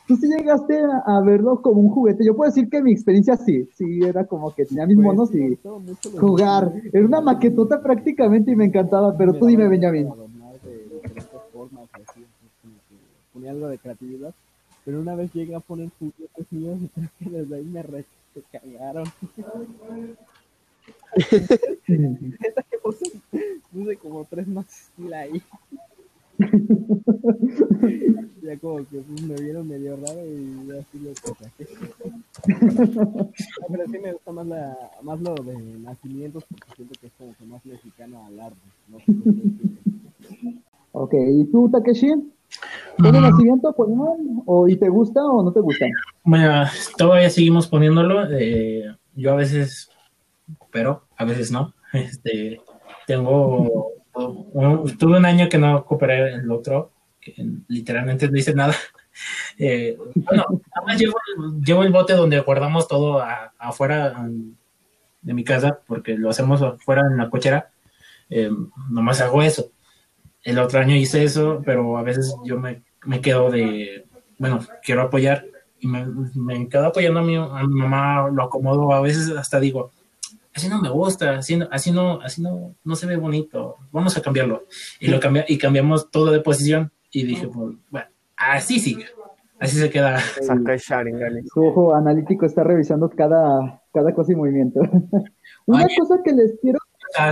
[0.08, 2.26] tú sí llegaste a, verlo como un juguete.
[2.26, 5.34] Yo puedo decir que mi experiencia sí, sí, era como que tenía mis Pues, monos
[5.36, 5.58] y
[6.18, 6.74] jugar.
[6.92, 10.10] Era una maquetota prácticamente y me encantaba, pero tú dime, Benjamín.
[13.34, 14.34] ponía algo de creatividad.
[14.84, 17.84] Pero una vez llegué a poner juguetes míos y creo que desde ahí me
[18.52, 19.06] cagaron.
[22.82, 25.42] Puse, como tres más ahí.
[28.42, 31.12] ya como que pues, me vieron medio raro y ya así lo.
[32.48, 33.32] No,
[33.70, 37.36] pero sí me gusta más, la, más lo de nacimientos porque siento que es como
[37.36, 38.58] que más mexicano al arte.
[38.90, 38.98] No.
[40.92, 42.14] Ok, ¿y tú, Takeshi?
[42.98, 44.42] ¿Pone nacimiento, ponían?
[44.46, 45.86] ¿O y te gusta o no te gusta?
[46.24, 46.66] Bueno,
[46.98, 48.28] todavía seguimos poniéndolo.
[48.32, 49.90] eh, yo a veces,
[50.72, 51.74] pero a veces no.
[51.94, 52.60] Este,
[53.08, 53.92] tengo,
[54.98, 57.34] tuve un año que no cooperé el otro, que
[57.68, 58.76] literalmente no hice nada.
[59.58, 61.16] Eh, bueno, nada más llevo,
[61.66, 63.20] llevo el bote donde guardamos todo
[63.58, 64.14] afuera
[65.24, 67.72] de mi casa, porque lo hacemos afuera en la cochera.
[68.30, 68.52] Eh,
[68.92, 69.72] nomás hago eso.
[70.44, 74.06] El otro año hice eso, pero a veces yo me, me quedo de,
[74.38, 75.46] bueno, quiero apoyar
[75.80, 79.60] y me, me quedo apoyando a mi, a mi mamá, lo acomodo, a veces hasta
[79.60, 79.92] digo,
[80.58, 84.18] así no me gusta, así, no- así no, así no, no se ve bonito, vamos
[84.18, 84.66] a cambiarlo.
[85.00, 89.06] Y lo cambia, y cambiamos todo de posición y dije, pues, bueno, así sigue,
[89.60, 90.20] así se queda.
[90.20, 91.46] Saca el Sharingan.
[91.54, 94.80] Su ojo analítico está revisando cada, cada cosa y movimiento.
[95.68, 95.96] Una Oye.
[96.00, 96.80] cosa que les quiero...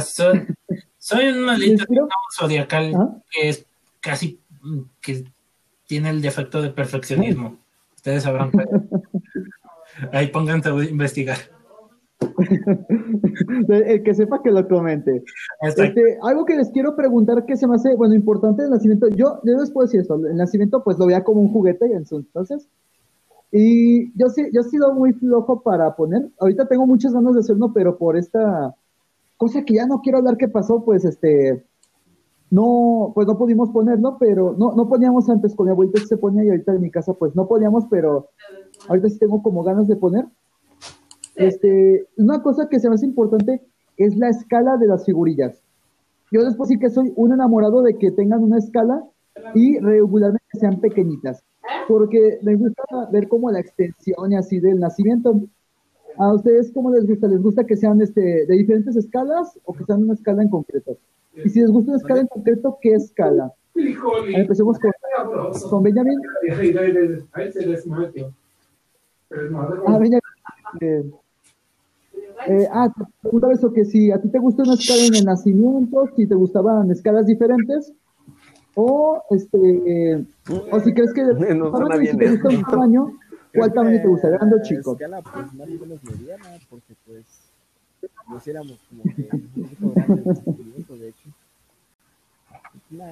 [0.02, 0.46] Soy,
[0.98, 2.08] soy un maldito quiero-
[2.38, 2.94] zodiacal
[3.32, 3.66] que es
[4.00, 4.40] casi
[5.02, 5.26] que
[5.88, 7.60] tiene el defecto de perfeccionismo.
[7.96, 8.52] Ustedes sabrán.
[10.12, 11.38] Ahí pónganse a investigar.
[13.70, 15.24] El que sepa que lo comente.
[15.62, 19.08] Este, algo que les quiero preguntar que se me hace, bueno, importante del nacimiento.
[19.10, 22.06] Yo, yo les puedo decir esto, el nacimiento pues lo veía como un juguete en
[22.06, 22.68] su entonces.
[23.52, 26.30] Y yo sí, yo he sido muy flojo para poner.
[26.40, 28.76] Ahorita tengo muchas ganas de hacerlo, pero por esta
[29.38, 31.64] cosa que ya no quiero hablar que pasó, pues este,
[32.50, 36.18] no, pues no pudimos ponerlo, pero no, no poníamos antes con mi abuelita sí se
[36.18, 38.30] ponía y ahorita en mi casa pues no poníamos, pero
[38.88, 40.26] ahorita sí tengo como ganas de poner.
[41.36, 43.62] Este, una cosa que se me hace importante
[43.98, 45.62] es la escala de las figurillas.
[46.32, 49.04] Yo les puedo decir que soy un enamorado de que tengan una escala
[49.54, 51.44] y regularmente sean pequeñitas,
[51.88, 55.42] porque me gusta ver como la extensión y así del nacimiento.
[56.18, 57.28] ¿A ustedes cómo les gusta?
[57.28, 60.98] ¿Les gusta que sean este, de diferentes escalas o que sean una escala en concreto?
[61.44, 63.52] Y si les gusta una escala en concreto, ¿qué escala?
[64.34, 64.92] Empecemos con,
[65.70, 66.18] con Benjamin.
[69.86, 70.22] Ah, Benjamin.
[70.80, 71.12] eh,
[72.48, 75.26] eh, ah, te preguntaba eso, que si a ti te gusta una escala en el
[75.26, 77.94] nacimiento, si te gustaban escalas diferentes,
[78.76, 79.58] o este,
[80.18, 80.26] eh,
[80.72, 81.24] o si crees que
[81.56, 83.06] No suena si te gusta un tamaño,
[83.54, 84.92] ¿cuál Creo tamaño te gusta, grande o la chico?
[84.94, 87.24] escala, pues, más o menos mediana, porque, pues,
[88.30, 91.30] lo hiciéramos como que un poquito grande el descubrimiento, de hecho.
[92.92, 93.12] Una,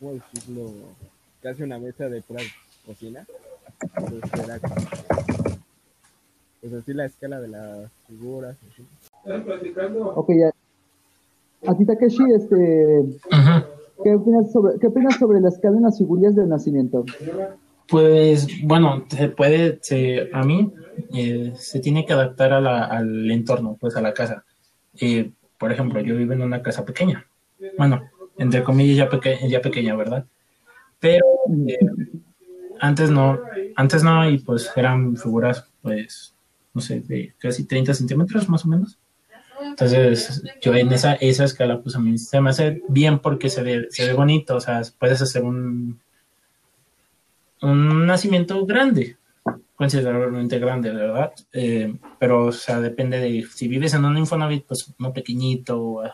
[0.00, 0.70] ¿cómo decirlo?
[1.42, 2.40] Casi una mesa de pura
[2.86, 3.24] cocina.
[3.96, 5.53] Entonces era como,
[6.68, 8.56] pues así la escala de las figuras.
[8.72, 9.72] así.
[10.14, 10.50] Ok, ya.
[11.70, 13.04] A ti, Takeshi, este.
[14.02, 17.04] ¿qué opinas sobre, ¿qué opinas sobre la escala en las figurillas del nacimiento?
[17.88, 20.72] Pues bueno, se puede, se, a mí
[21.12, 24.44] eh, se tiene que adaptar a la- al entorno, pues a la casa.
[25.00, 27.26] Eh, por ejemplo, yo vivo en una casa pequeña,
[27.78, 28.02] bueno,
[28.38, 30.24] entre comillas ya, peque- ya pequeña, ¿verdad?
[30.98, 31.24] Pero
[31.66, 31.78] eh,
[32.80, 33.38] antes no,
[33.76, 36.33] antes no, y pues eran figuras, pues,
[36.74, 38.98] no sé, de casi 30 centímetros más o menos.
[39.62, 43.62] Entonces, yo en esa, esa escala, pues a mí se me hace bien porque se
[43.62, 46.00] ve, se ve bonito, o sea, puedes hacer un,
[47.62, 49.16] un nacimiento grande,
[49.76, 51.32] considerablemente grande, ¿verdad?
[51.52, 56.12] Eh, pero, o sea, depende de si vives en un Infonavit, pues uno pequeñito, eh,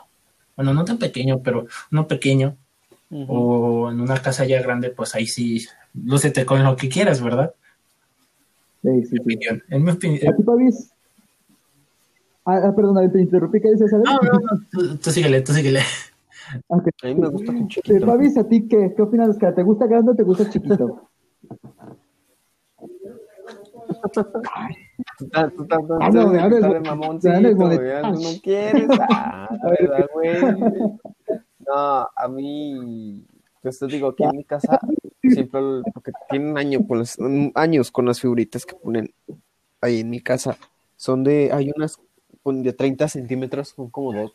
[0.57, 2.57] bueno, no tan pequeño, pero uno pequeño,
[3.11, 7.55] o en una casa ya grande, pues ahí sí, lúcete con lo que quieras, ¿verdad?
[8.83, 9.19] Sí, sí, sí.
[9.21, 9.63] opinión.
[9.69, 10.33] En mi opinión.
[10.33, 10.91] ¿A ti, Pavis?
[12.47, 13.93] Ah, ah, perdón, te interrumpí, ¿qué dices?
[13.93, 15.81] No, no, no, tú, tú síguele, tú síguele.
[16.69, 16.89] Ok.
[17.03, 18.07] A mí me gusta con Eh, chiquito.
[18.07, 19.55] Pavis, ¿a ti qué, qué opinas escala?
[19.55, 21.09] ¿Te gusta grande o te gusta chiquito?
[25.19, 28.89] Tú estás- tú estás- tú Ah, de mamoncito, no quieres.
[29.11, 30.41] Ah, ¿verdad, güey?
[31.67, 33.25] No, a mí,
[33.63, 34.79] te digo, aquí en mi casa,
[35.23, 35.61] siempre,
[35.93, 39.13] porque tienen año con las, mm, años con las figuritas que ponen
[39.81, 40.59] ahí en mi casa.
[40.97, 41.99] Son de, hay unas
[42.45, 44.33] de 30 centímetros, son como dos.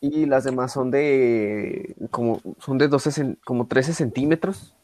[0.00, 4.74] Y las demás son de, como, son de 12, cen- como 13 centímetros.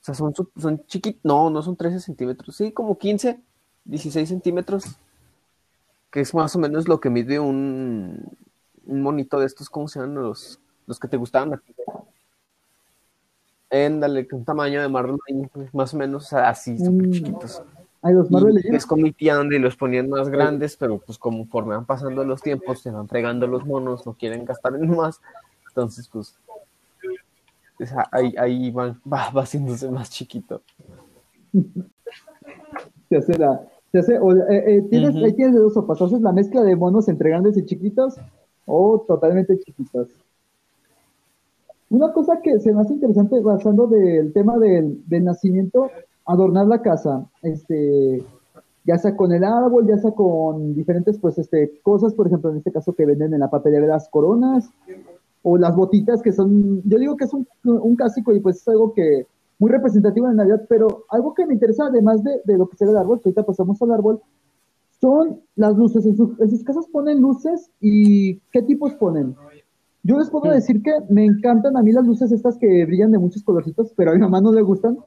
[0.00, 3.40] O sea, son, son chiquitos, no, no son 13 centímetros, sí, como 15,
[3.84, 4.84] 16 centímetros,
[6.10, 8.24] que es más o menos lo que mide un,
[8.86, 11.74] un monito de estos, ¿cómo se llaman los, los que te gustaban a ti?
[13.70, 15.18] Éndale, un tamaño de Marvel,
[15.74, 17.12] más o menos así, súper Mm.
[17.12, 17.62] chiquitos.
[18.00, 22.40] Ay, los Marvel Y donde los ponían más grandes, pero pues conforme van pasando los
[22.40, 25.20] tiempos, se van fregando los monos, no quieren gastar en más,
[25.68, 26.34] entonces pues
[28.10, 30.62] ahí, ahí van, va, va haciéndose más chiquito.
[33.08, 33.60] Se hace la.
[33.92, 35.24] Se hace, o, eh, eh, tienes, Ujú.
[35.24, 36.00] Ahí tienes dos sopas.
[36.02, 38.16] ¿Haces la mezcla de monos entre grandes y chiquitos
[38.66, 40.08] o totalmente chiquitos?
[41.90, 45.90] Una cosa que se me hace interesante, basando del tema del, del nacimiento,
[46.26, 47.26] adornar la casa.
[47.42, 48.22] Este.
[48.84, 52.56] Ya sea con el árbol, ya sea con diferentes pues este cosas, por ejemplo, en
[52.56, 54.70] este caso que venden en la papelería las coronas,
[55.42, 58.68] o las botitas que son, yo digo que es un, un clásico y pues es
[58.68, 59.26] algo que
[59.58, 62.92] muy representativo en Navidad, pero algo que me interesa además de, de lo que será
[62.92, 64.20] el árbol, que ahorita pasamos al árbol,
[65.00, 66.06] son las luces.
[66.06, 69.36] En, su- en sus casas ponen luces y qué tipos ponen.
[70.02, 73.18] Yo les puedo decir que me encantan a mí las luces estas que brillan de
[73.18, 74.98] muchos colorcitos, pero a mi mamá no le gustan.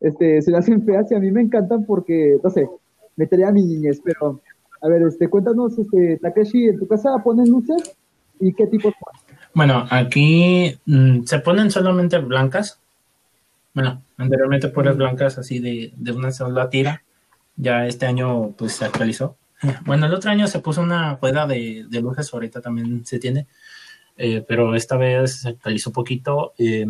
[0.00, 2.68] Este, se le hacen feas y a mí me encantan porque, no sé,
[3.16, 4.40] metería a mi niñez, pero
[4.82, 7.96] a ver, este, cuéntanos, este, Takeshi, ¿en tu casa ponen luces?
[8.40, 9.38] ¿Y qué tipos ponen?
[9.54, 12.80] Bueno, aquí mm, se ponen solamente blancas.
[13.74, 17.02] Bueno, anteriormente puras blancas así de, de una sola tira.
[17.56, 19.36] Ya este año pues se actualizó.
[19.84, 23.46] Bueno, el otro año se puso una rueda de, de luces, ahorita también se tiene,
[24.20, 26.52] eh, pero esta vez se actualizó poquito.
[26.58, 26.86] eh,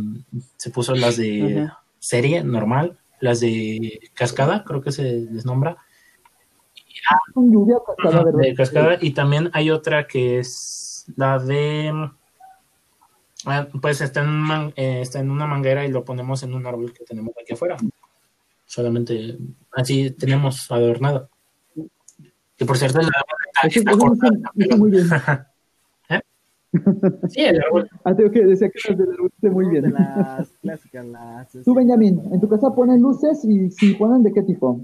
[0.57, 5.77] se puso las de serie normal, las de cascada, creo que se les nombra,
[7.85, 8.41] cascada, ¿verdad?
[8.41, 11.93] de cascada, y también hay otra que es la de.
[13.47, 16.67] ah, Pues está en, man- eh, está en una manguera y lo ponemos en un
[16.67, 17.77] árbol que tenemos aquí afuera.
[18.67, 19.37] Solamente
[19.73, 21.29] así tenemos adornado.
[22.57, 23.11] Que por cierto, está,
[23.65, 25.09] está dice- dice muy bien.
[27.29, 27.89] Sí, el árbol.
[28.05, 29.93] Ah, tengo que decía que las de la luz dice muy bien.
[29.93, 31.53] las clásicas, las...
[31.65, 34.81] Tú, Benjamín, en tu casa ponen luces y si ponen de qué tipo?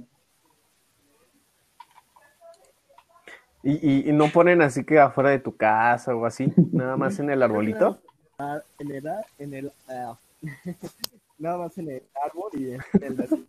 [3.63, 3.73] Y,
[4.07, 7.31] y, y no ponen así que afuera de tu casa o así, nada más en
[7.31, 7.99] el arbolito.
[8.39, 10.17] Ah, En el, ar- en el ah,
[11.39, 13.47] nada más en el árbol y en el.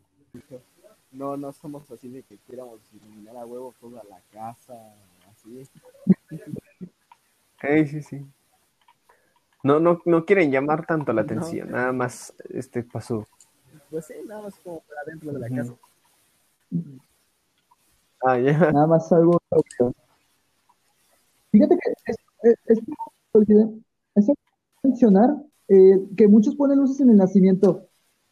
[1.12, 4.74] No, no somos así de que quieramos iluminar a huevo toda la casa,
[5.32, 5.68] así.
[7.62, 8.26] Sí, sí, sí.
[9.64, 11.26] No, no, no quieren llamar tanto la No.
[11.26, 13.26] atención, nada más este pasó.
[13.90, 15.74] Pues sí, nada más como para dentro de la casa.
[18.24, 18.52] Ah, ya.
[18.74, 19.40] Nada más algo.
[21.52, 22.80] Fíjate que es, es, es,
[24.16, 24.36] es
[24.84, 25.36] mencionar
[25.68, 27.88] eh, que muchos ponen luces en el nacimiento.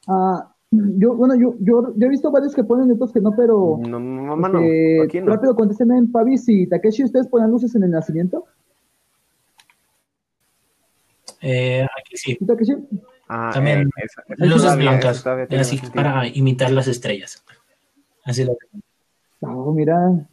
[0.07, 3.31] Ah, yo, bueno, yo, yo, yo he visto varios que ponen y otros que no,
[3.35, 4.59] pero No, mamá no,
[5.03, 5.27] aquí no.
[5.27, 8.45] rápido contesten en Pavis y Takeshi, ¿ustedes ponen luces en el nacimiento?
[11.47, 12.37] Eh, aquí sí.
[13.27, 15.27] Ah, También eh, esa- esa Luces todavía- blancas.
[15.27, 15.93] Así sentido.
[15.93, 17.43] para imitar las estrellas.
[18.23, 18.57] Así lo
[19.41, 20.27] Oh, mira.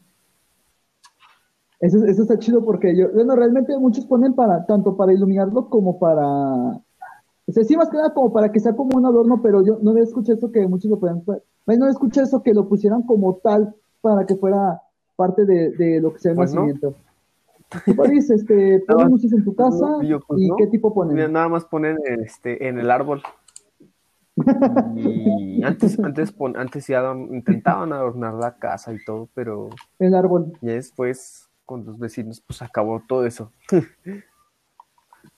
[1.80, 5.98] Eso, eso está chido porque yo, bueno, realmente muchos ponen para, tanto para iluminarlo como
[5.98, 9.64] para, o sea, sí más que nada como para que sea como un adorno, pero
[9.66, 12.54] yo no había escuchado eso que muchos lo ponían, pues, no había escuchado eso que
[12.54, 14.80] lo pusieran como tal para que fuera
[15.16, 16.60] parte de, de lo que sea el Pues no.
[16.60, 16.90] nacimiento.
[16.90, 16.96] ¿Tú,
[17.96, 20.56] París, este, ponen No, luces en tu casa no, yo, pues, y no.
[20.56, 21.32] qué tipo ponen?
[21.32, 23.22] Nada más ponen este, en el árbol.
[24.96, 30.52] Y antes, antes, pon- antes ya intentaban adornar la casa y todo, pero El árbol.
[30.60, 33.52] ya después con los vecinos pues acabó todo eso.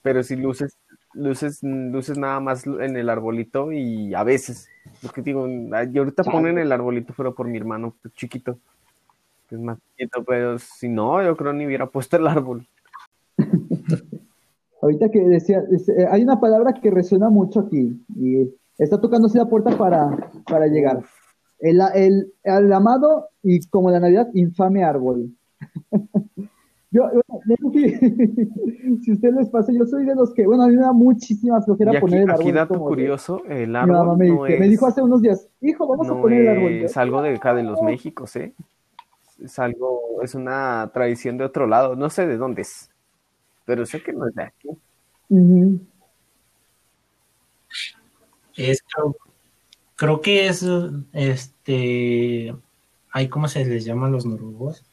[0.01, 0.77] Pero sí luces,
[1.13, 4.67] luces, luces nada más en el arbolito y a veces,
[5.01, 8.59] lo que digo, y ahorita ponen el arbolito, pero por mi hermano chiquito,
[9.51, 12.65] es más chiquito, pero si no, yo creo ni hubiera puesto el árbol.
[14.81, 19.37] Ahorita que decía, es- eh, hay una palabra que resuena mucho aquí y está tocándose
[19.37, 21.03] la puerta para, para llegar.
[21.59, 25.31] El, el, el amado y como la Navidad, infame árbol.
[26.91, 27.71] Yo, bueno,
[29.03, 31.61] si, ustedes les pasa, yo soy de los que, bueno, a mí me da muchísima
[31.61, 32.41] flojera Y aquí, poner el árbol.
[32.41, 35.01] aquí dato de- curioso, el mi mamá árbol me, no que me es- dijo hace
[35.01, 36.71] unos días, hijo, vamos a poner el árbol.
[36.71, 38.53] Es algo de acá de los Méxicos, ¿eh?
[39.43, 42.89] Es algo, es una tradición de otro lado, no sé de dónde es,
[43.65, 44.69] pero sé que no es de aquí.
[48.55, 49.15] Es, creo,
[49.95, 50.65] creo que es
[51.13, 52.55] este.
[53.11, 54.83] Ay, ¿cómo se les llaman los noruegos?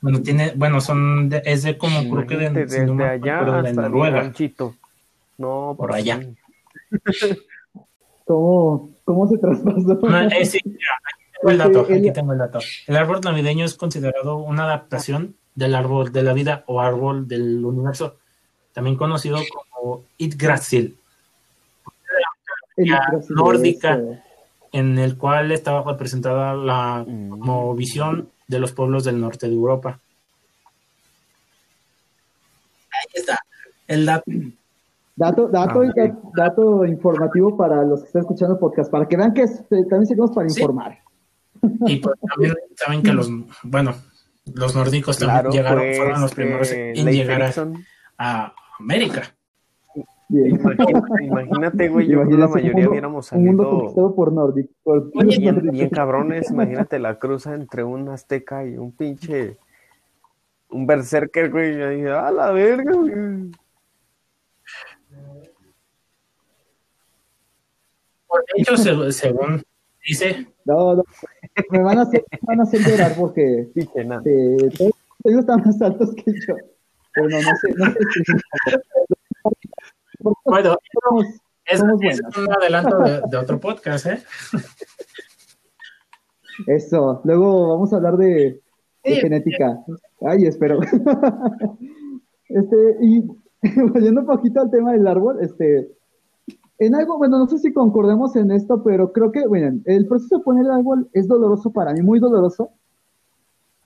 [0.00, 2.94] Bueno, tiene, bueno, son de- es de como creo que de, Imagínate, si no desde
[2.94, 4.20] me allá acuerdo, de hasta el Noruega.
[4.22, 4.74] ranchito.
[5.38, 6.20] No, Por pues allá.
[8.26, 9.94] ¿Cómo, ¿Cómo se traspasó?
[10.02, 10.58] No, eh, aquí
[11.42, 12.58] tengo el dato, el- aquí tengo el dato.
[12.86, 17.64] El árbol navideño es considerado una adaptación del árbol de la vida o árbol del
[17.64, 18.16] universo,
[18.72, 19.38] también conocido
[19.72, 20.96] como Yggdrasil,
[23.28, 23.94] nórdica.
[23.94, 24.16] eso.
[24.74, 27.28] en el cual estaba representada la Mm.
[27.28, 29.98] como visión de los pueblos del norte de Europa.
[32.90, 33.38] Ahí está.
[33.86, 34.24] El dato.
[35.14, 39.34] Dato, dato, Ah, dato informativo para los que están escuchando el podcast, para que vean
[39.34, 40.58] que es- eh, también seguimos para Sí.
[40.58, 40.98] informar.
[41.86, 43.30] Y pues también saben que los,
[43.62, 43.94] bueno,
[44.54, 47.52] los nórdicos también Claro, llegaron, pues, fueron los primeros eh, en Leif llegar
[48.18, 49.34] a, América.
[50.28, 54.70] Imagínate, imagínate, güey, yo que la mayoría mundo- hubiéramos salido por Nordic.
[54.82, 55.72] Por Oye, bien, nórdicos.
[55.76, 56.50] bien cabrones.
[56.50, 59.58] Imagínate la cruza entre un azteca y un pinche.
[60.70, 61.76] Un berserker, güey.
[61.78, 63.12] Yo dije, a la verga, güey.
[68.26, 69.62] Por hecho, se- según
[70.06, 71.02] dice, No, no,
[71.70, 74.22] me van a hacer, me van a hacer llorar porque Pinche nada.
[74.24, 74.92] eh, todos
[75.24, 76.54] ellos están más altos que yo.
[77.14, 78.32] Pero no, no sé, no sé si-
[80.44, 81.26] bueno, somos-
[81.64, 82.36] es, Somos es buenos.
[82.38, 84.22] un adelanto de, de otro podcast, ¿eh?
[86.66, 88.26] Eso, luego vamos a hablar de,
[89.04, 89.14] de Sí.
[89.20, 89.78] genética.
[90.26, 90.80] Ay, espero.
[92.48, 93.22] este, y
[93.80, 95.88] volviendo un poquito al tema del árbol, este,
[96.86, 100.38] en algo, bueno, no sé si concordemos en esto, pero creo que, bueno, el proceso
[100.38, 102.70] de poner el árbol es doloroso para mí, muy doloroso.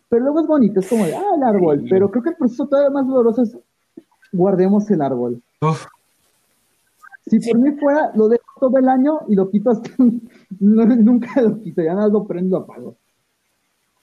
[0.09, 1.85] Pero luego es bonito, es como de, ah, el árbol.
[1.91, 3.59] Pero creo que el proceso todavía más doloroso es
[4.33, 5.43] guardemos el árbol.
[5.61, 5.87] Uf,
[7.27, 9.91] Si por mí fuera, lo dejo todo el año y lo quito hasta.
[10.61, 12.97] no, nunca lo quito, ya nada lo prendo lo apago.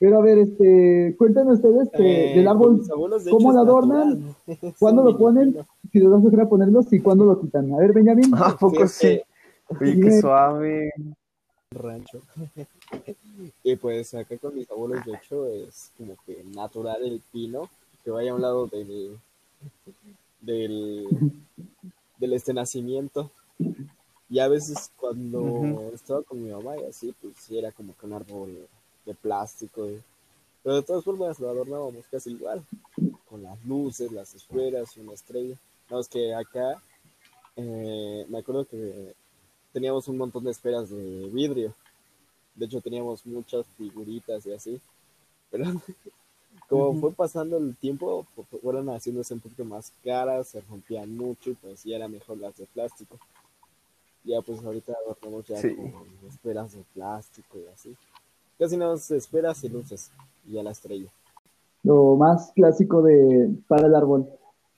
[0.04, 3.56] Pero a ver, este, cuéntenme ustedes que Eh, del árbol, mis abuelos, de ¿cómo hecho,
[3.56, 4.20] lo adornan?
[4.20, 4.74] natural.
[4.80, 5.58] ¿Cuándo Sí, lo ponen?
[5.94, 7.74] Si les das a ponerlos y cuándo lo quitan.
[7.74, 8.30] A ver, Benjamín.
[8.36, 9.22] ¿A poco sí?
[9.80, 10.92] Oye, qué suave.
[11.72, 12.20] rancho.
[13.64, 17.70] y pues acá con mis abuelos, de hecho, es como que natural el pino
[18.04, 19.18] que vaya a un lado del
[20.42, 21.06] del,
[22.20, 23.32] del este nacimiento.
[24.30, 28.06] Y a veces cuando estaba con mi mamá y así, pues sí era como que
[28.06, 28.68] un árbol
[29.06, 29.88] de plástico.
[30.64, 32.64] Pero de todas formas lo adornábamos casi igual,
[33.30, 35.56] con las luces, las esferas y una estrella.
[35.90, 36.82] No, es que acá
[37.56, 39.14] eh, me acuerdo que
[39.74, 41.74] teníamos un montón de esferas de vidrio.
[42.56, 44.80] De hecho, teníamos muchas figuritas y así.
[45.52, 45.66] Pero
[46.70, 51.16] como fue pasando el tiempo, fu- fu- fueron haciéndose un poquito más caras, se rompían
[51.18, 53.18] mucho y pues ya era mejor las de plástico.
[54.24, 55.76] Ya pues ahorita adornamos ya Sí.
[55.76, 57.96] con esferas de plástico y así.
[58.60, 60.12] Casi no esferas y luces
[60.48, 61.10] y ya la estrella.
[61.84, 64.28] Lo más clásico de para el árbol.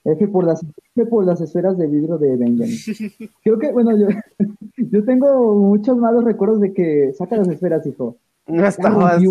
[0.04, 0.62] F por las,
[0.94, 2.76] F por las esferas de vidrio de Benjamin.
[3.42, 4.06] Creo que, bueno, yo,
[4.76, 8.16] yo tengo muchos malos recuerdos de que saca las esferas, hijo.
[8.46, 9.26] No estaba así.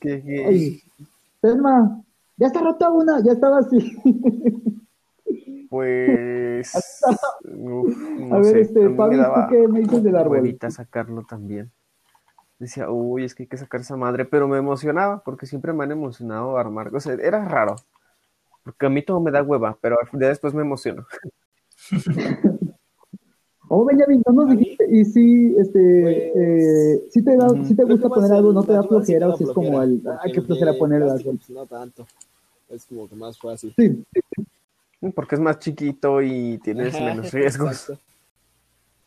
[0.00, 0.82] Que, que- Ay,
[1.40, 2.02] Telma,
[2.36, 3.96] ya está rota una, ya estaba así.
[5.68, 6.72] Pues.
[7.44, 10.38] uf, no a ver, sé, a este, Pablo, ¿tú daba qué me dices del árbol?
[10.38, 11.70] huevita sacarlo también.
[12.60, 15.82] Decía, uy, es que hay que sacar esa madre, pero me emocionaba porque siempre me
[15.82, 16.94] han emocionado armar.
[16.94, 17.74] O sea, era raro.
[18.62, 21.06] Porque a mí todo me da hueva, pero ya después me emociono.
[23.72, 27.84] Oh, Benjamin, no nos dijiste, y sí, este, pues, eh, sí te da, sí te
[27.84, 30.42] gusta poner algo, no te da sí flojera, o si es como porque ay, qué
[30.42, 31.38] flojera poner el plástico, árbol.
[31.46, 32.06] pues, no tanto.
[32.68, 33.72] Es como que más fácil.
[33.76, 34.04] Sí,
[35.14, 37.92] Porque es más chiquito y tienes menos riesgos.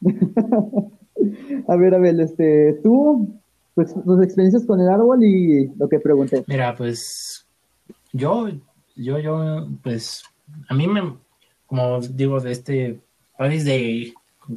[1.68, 3.36] a ver, a ver, este, tú,
[3.76, 6.44] pues, tus experiencias con el árbol y lo que pregunté.
[6.48, 7.46] Mira, pues
[8.12, 8.50] yo,
[8.96, 10.24] yo, yo, pues
[10.70, 11.16] a mí me,
[11.66, 13.00] como digo, de este
[13.38, 14.14] país de,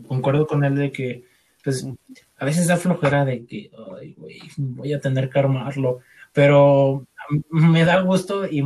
[0.07, 1.25] concuerdo con él de que,
[1.65, 1.87] pues
[2.39, 6.01] a veces da flojera de que, ay, güey, voy a tener que armarlo,
[6.33, 7.07] pero
[7.51, 8.63] me da gusto y,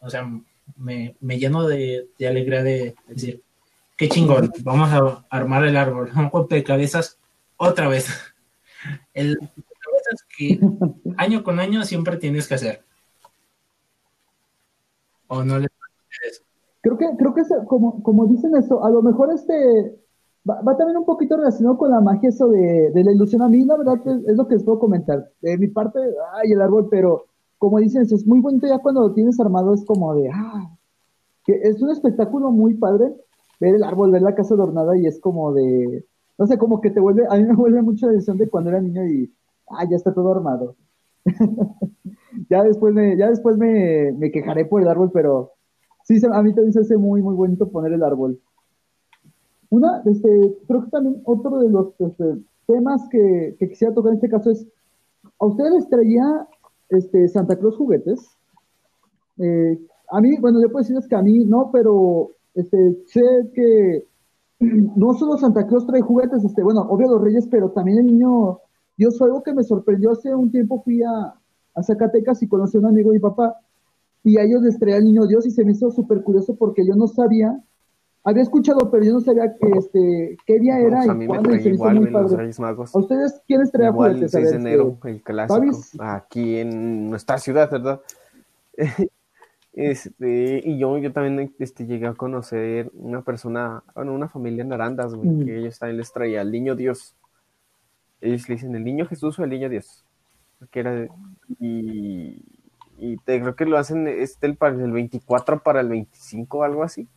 [0.00, 0.28] o sea,
[0.76, 3.42] me, me lleno de, de alegría de decir,
[3.96, 7.18] qué chingón, vamos a armar el árbol, un rompecabezas
[7.56, 8.08] otra vez.
[9.12, 9.38] El
[11.16, 12.82] año con año siempre tienes que hacer.
[15.28, 15.68] ¿O no le
[16.82, 19.98] Creo que, creo que como, como dicen eso, a lo mejor este
[20.48, 23.42] va, también un poquito relacionado con la magia eso de, de la ilusión.
[23.42, 25.30] A mí, la verdad, es, es lo que les puedo comentar.
[25.42, 25.98] De mi parte,
[26.34, 27.26] ay, el árbol, pero
[27.58, 30.70] como dicen, eso es muy bonito ya cuando lo tienes armado, es como de, ah,
[31.44, 33.14] que es un espectáculo muy padre
[33.60, 36.06] ver el árbol, ver la casa adornada y es como de,
[36.38, 38.70] no sé, como que te vuelve, a mí me vuelve mucho la edición de cuando
[38.70, 39.30] era niño y,
[39.70, 40.76] ah, ya está todo armado.
[42.50, 45.52] ya después me, ya después me, me quejaré por el árbol, pero
[46.04, 48.40] sí, a mí también se hace muy, muy bonito poner el árbol.
[49.70, 54.16] Una, este, creo que también otro de los este, temas que, que quisiera tocar en
[54.16, 54.66] este caso es,
[55.38, 56.48] ¿a ustedes traía
[56.88, 58.36] este, Santa Claus juguetes?
[59.38, 59.78] Eh,
[60.10, 63.22] a mí, bueno, yo puedo decirles que a mí no, pero este, sé
[63.54, 64.06] que
[64.96, 68.58] no solo Santa Claus trae juguetes, este, bueno, obvio los reyes, pero también el niño
[69.00, 70.10] Dios fue algo que me sorprendió.
[70.12, 71.34] Hace un tiempo fui a,
[71.74, 73.58] a Zacatecas y conocí a un amigo de mi papá
[74.22, 76.86] y a ellos les traía el niño Dios y se me hizo súper curioso porque
[76.86, 77.58] yo no sabía,
[78.22, 81.26] había escuchado, pero yo no sabía que, este, qué día era Pues a y mí
[81.26, 82.36] me cuándo y trae se me hizo igual, muy güey, los padre.
[82.42, 82.94] Reyes Magos.
[82.94, 84.34] ¿A ustedes quiénes traían Igual el juguetes?
[84.34, 88.00] A 6 de enero, este, el clásico, aquí en nuestra ciudad, ¿verdad?
[89.72, 94.72] Este, y yo, yo también este, llegué a conocer una persona, bueno, una familia en
[94.72, 95.44] Arandas, güey, Mm.
[95.44, 97.14] que ellos también les traía al niño Dios.
[98.20, 100.04] Ellos le dicen el niño Jesús o el niño Dios.
[100.70, 101.08] Que era,
[101.60, 102.42] y,
[102.98, 106.64] y te, creo que lo hacen este, el, para el 24 para el 25 o
[106.64, 107.08] algo así.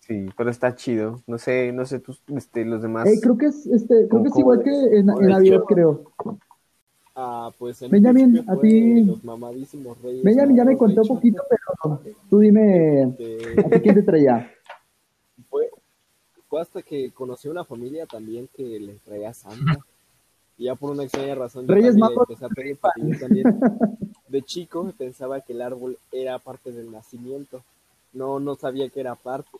[0.00, 1.22] Sí, pero está chido.
[1.26, 3.08] No sé, no sé, tus, este, los demás.
[3.10, 6.12] eh, creo que es, este, creo que es ¿Cómo igual que en, en Navidad, creo.
[7.14, 10.24] Ah, pues en Benjamin, a fue ti- los mamadísimos reyes.
[10.24, 14.52] Benjamin ya me contó un poquito, pero tú dime, ¿a Este, ti quién te traía?
[16.56, 19.78] Fue, hasta que conocí una familia también que les traía Santa.
[20.58, 22.24] Y ya por una extraña razón yo Reyes Magos.
[22.30, 23.60] empecé a pedir porque yo también
[24.28, 27.62] de chico pensaba que el árbol era parte del nacimiento.
[28.14, 29.50] No, no sabía que era parte.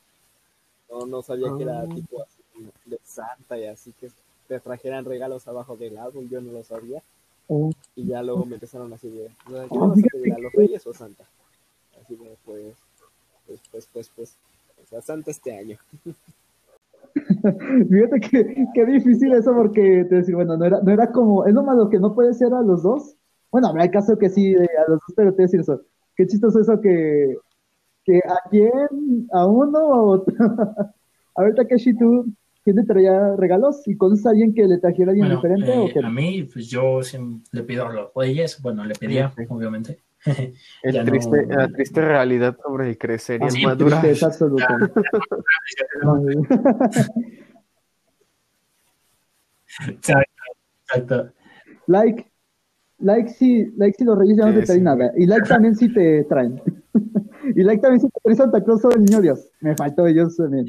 [0.90, 1.88] No, no sabía que era Ah.
[1.94, 2.42] tipo así.
[2.86, 4.10] Les Santa y así que
[4.48, 7.02] te trajeran regalos abajo del árbol, yo no lo sabía.
[7.48, 7.70] Oh.
[7.94, 10.94] Y ya luego me empezaron de, ¿qué Ah, a fíjate pedir a los reyes o
[10.94, 11.24] Santa?
[12.02, 12.74] Así de, pues,
[13.46, 14.36] pues, pues, pues, pues,
[14.82, 15.78] o sea, Santa este año.
[17.90, 21.54] Fíjate que, qué difícil eso porque te decir, bueno, no era, no era como, es
[21.54, 23.16] lo malo que no puede ser a los dos.
[23.50, 25.80] Bueno, habrá el caso que sí, a los dos, pero te decir eso.
[26.16, 27.36] Qué chistoso eso que,
[28.04, 30.34] que a quién, a uno o a otro.
[31.36, 32.26] a ver, Takeshi, tú,
[32.64, 33.86] ¿quién te traía regalos?
[33.86, 36.00] ¿Y conoces a alguien que le trajera a alguien Bueno, diferente eh, o qué?
[36.06, 39.44] a mí, pues yo siempre le pido a los reyes, bueno, le pedía, Sí.
[39.48, 39.98] obviamente.
[40.82, 41.04] El no-
[41.56, 44.00] La triste realidad sobre el crecer y Ah, el sí, madurar.
[44.00, 44.78] Tristeza absoluta.
[49.88, 50.42] Exacto,
[50.84, 51.32] exacto.
[51.86, 52.30] like,
[52.98, 54.84] like si, like si los reyes ya no Sí, te traen sí.
[54.84, 55.12] nada.
[55.16, 56.60] Y like también si te traen.
[57.56, 59.48] y like también si te trae Santa Claus o el niño Dios.
[59.60, 60.66] Me faltó ellos también.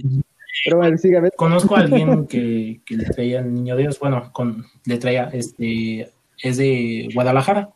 [0.66, 1.34] Pero bueno, ver.
[1.36, 6.10] Conozco a alguien que, que le traía al niño Dios, bueno, con, le traía, este,
[6.42, 7.70] es de Guadalajara,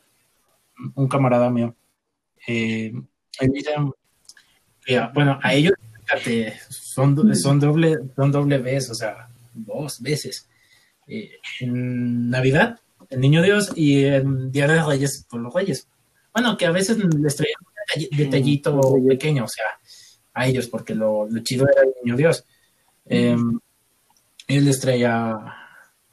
[0.96, 1.76] un camarada mío.
[2.48, 2.94] Eh,
[5.14, 5.74] bueno, a ellos,
[6.06, 10.48] fíjate, son, do- son doble, son doble vez, o sea, dos veces.
[11.08, 12.80] Eh, en Navidad,
[13.10, 15.88] el niño Dios, y en Día de los Reyes, por los Reyes.
[16.34, 19.66] Bueno, que a veces les traían un detall- detallito pequeño, o sea,
[20.34, 22.46] a ellos, porque lo, lo chido era el niño Dios.
[23.06, 23.36] Eh,
[24.48, 25.38] él les traía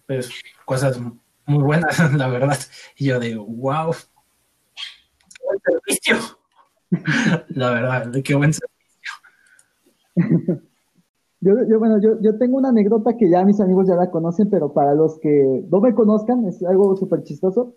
[0.06, 0.30] pues,
[0.64, 0.98] cosas
[1.46, 2.58] muy buenas, la verdad.
[2.96, 3.94] Y yo de, wow,
[5.48, 6.16] buen servicio.
[7.48, 8.78] la verdad, qué buen servicio.
[11.40, 14.50] Yo, yo, bueno, yo, yo tengo una anécdota que ya mis amigos ya la conocen,
[14.50, 17.76] pero para los que no me conozcan, es algo súper chistoso.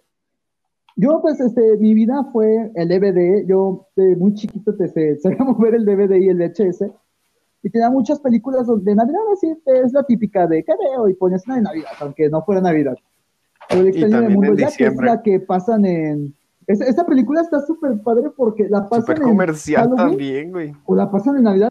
[0.96, 3.46] Yo, pues, este, mi vida fue el DVD.
[3.48, 6.86] Yo, de muy chiquito, te sé, sabía mover el DVD y el VHS.
[7.64, 11.08] Y tenía muchas películas de Navidad, así, es la típica de ¿qué veo?
[11.08, 12.96] Y ponías una de Navidad, aunque no fuera Navidad.
[13.70, 15.06] Pero el extraño del también mundo en ya que es diciembre.
[15.06, 16.36] la que pasan en.
[16.68, 20.74] Esa, esa película está súper padre porque la pasan Súper en comercial Halloween también, güey.
[20.86, 21.70] o la pasan en Navidad.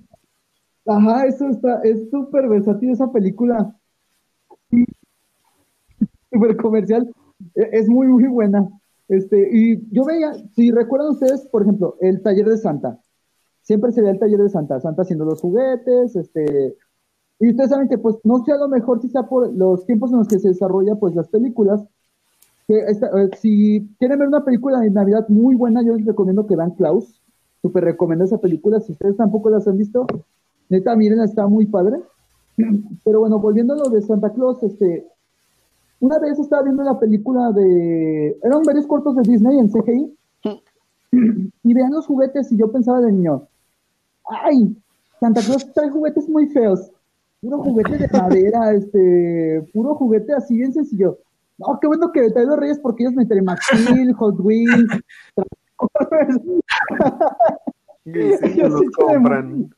[0.86, 3.76] Ajá, eso está, es súper versátil esa película.
[6.32, 7.12] Súper comercial.
[7.54, 8.68] E- Es muy, muy buena.
[9.08, 13.00] Este, y yo veía, si recuerdan ustedes, por ejemplo, el taller de Santa.
[13.62, 16.76] Siempre se ve el taller de Santa, Santa haciendo los juguetes, este,
[17.38, 20.10] y ustedes saben que pues no sé a lo mejor si sea por los tiempos
[20.12, 21.84] en los que se desarrolla pues las películas,
[22.78, 26.72] eh, si quieren ver una película de Navidad muy buena, yo les recomiendo que vean
[26.72, 27.20] Klaus,
[27.62, 30.06] súper recomiendo esa película, si ustedes tampoco las han visto,
[30.68, 32.00] neta, miren, está muy padre,
[33.04, 35.06] pero bueno, volviendo a lo de Santa Claus, este,
[36.00, 40.16] una vez estaba viendo la película de, eran varios cortos de Disney en CGI,
[41.64, 43.48] y vean los juguetes y yo pensaba de niño,
[44.28, 44.76] ay,
[45.18, 46.90] Santa Claus trae juguetes muy feos,
[47.40, 51.18] puro juguete de madera, este, puro juguete así bien sencillo.
[51.60, 54.88] No, qué bueno que trae los reyes porque ellos me traen Maxil, Hot Wheels.
[58.04, 59.70] Sí, sí, Yo los sí compran.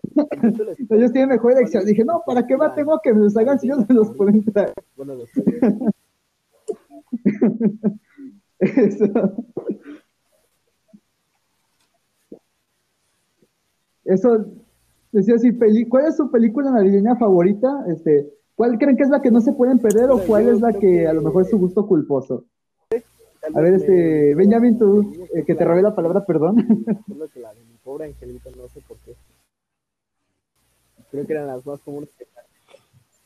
[0.90, 1.84] ellos tienen mejor elección.
[1.84, 4.44] Dije, no, ¿para qué más tengo que me los hagan si ellos me los pueden
[4.44, 4.72] traer?
[4.96, 5.28] Bueno, los
[8.60, 9.06] Eso.
[14.04, 14.46] Eso,
[15.12, 17.84] decía así, peli- ¿cuál es su película navideña favorita?
[17.88, 20.72] Este, ¿Cuál creen que es la que no se pueden perder o cuál es la
[20.72, 22.44] que que- a lo mejor es su gusto culposo?
[23.54, 26.56] A ver, este, me- Benjamin, tú, eh, que te robé la palabra, perdón.
[27.34, 29.14] La de mi pobre angelito, no sé por qué.
[31.10, 32.08] Creo que eran las más comunes.
[32.16, 32.26] que-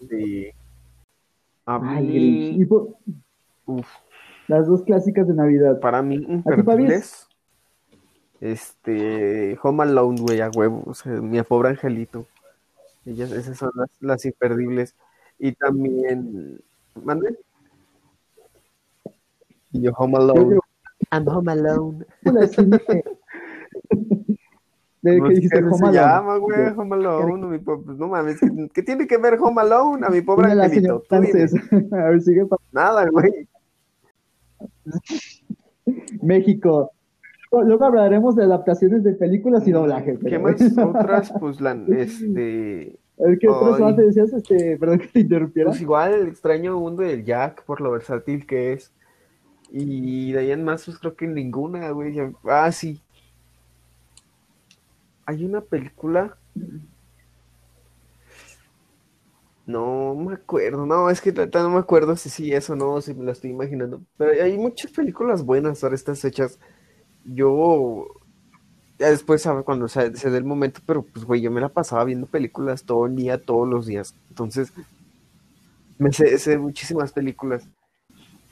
[0.08, 0.46] Sí.
[1.66, 2.60] A Ay, mí, Grinch.
[2.60, 2.98] Y po-
[3.66, 3.86] uf,
[4.48, 5.80] las dos clásicas de Navidad.
[5.80, 7.26] para mí, imperdibles.
[8.40, 10.82] Este, Home Alone, güey, a huevo.
[10.86, 12.26] o sea, mi pobre angelito.
[13.04, 14.94] Ellas, esas son las, las imperdibles.
[15.38, 16.58] Y también,
[17.02, 17.38] ¿mande?
[19.72, 20.58] Y yo, Home Alone.
[21.12, 22.06] I'm Home Alone.
[25.02, 25.28] de No
[25.76, 27.60] se llama, güey, Home Alone.
[28.08, 31.02] mames, ¿qué, qué tiene que ver Home Alone a mi pobre angelito?
[31.08, 31.52] francés.
[31.92, 33.46] A ver, sigue Nada, güey.
[36.22, 36.90] México.
[37.52, 40.18] Luego hablaremos de adaptaciones de películas y doblaje.
[40.18, 40.56] ¿Qué más?
[40.78, 44.32] Otras, pues, la, este, ver, ¿qué otras más te decías?
[44.32, 45.70] Este, perdón que te interrumpiera.
[45.70, 48.92] pues igual el extraño mundo del Jack por lo versátil que es.
[49.70, 52.16] Y de ahí en más, pues creo que ninguna, güey.
[52.44, 53.02] Ah, sí.
[55.24, 56.38] Hay una película.
[59.66, 63.24] No me acuerdo, no, es que no me acuerdo si sí, eso no, si me
[63.24, 64.00] la estoy imaginando.
[64.16, 66.60] Pero hay muchas películas buenas para estas fechas.
[67.24, 68.06] Yo,
[68.98, 71.68] ya después, sabe cuando se, se dé el momento, pero pues, güey, yo me la
[71.70, 74.14] pasaba viendo películas todo el día, todos los días.
[74.30, 74.72] Entonces,
[75.98, 77.68] Me sé, sé muchísimas películas.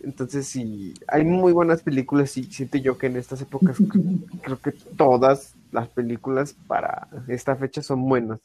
[0.03, 3.77] Entonces, sí, hay muy buenas películas y siento yo que en estas épocas
[4.43, 8.41] creo que todas las películas para esta fecha son buenas.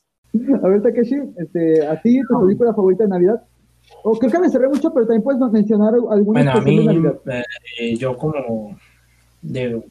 [0.64, 3.43] A ver, Takeshi, este, ¿a ti tu película favorita de Navidad?
[4.04, 6.86] O creo que me cerré mucho, pero también puedes mencionar alguna Bueno, a de mí,
[6.86, 7.20] Navidad.
[7.80, 8.78] eh, yo como
[9.41, 9.84] de,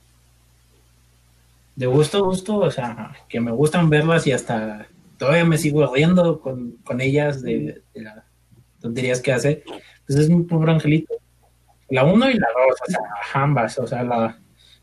[1.78, 6.40] de gusto, gusto, o sea, que me gustan verlas y hasta todavía me sigo riendo
[6.40, 8.24] con, con ellas de, de las
[8.80, 9.62] tonterías que hace,
[10.04, 11.14] pues es mi pobre angelito.
[11.90, 13.00] La uno y la dos, o sea,
[13.32, 14.40] ambas, o sea, la,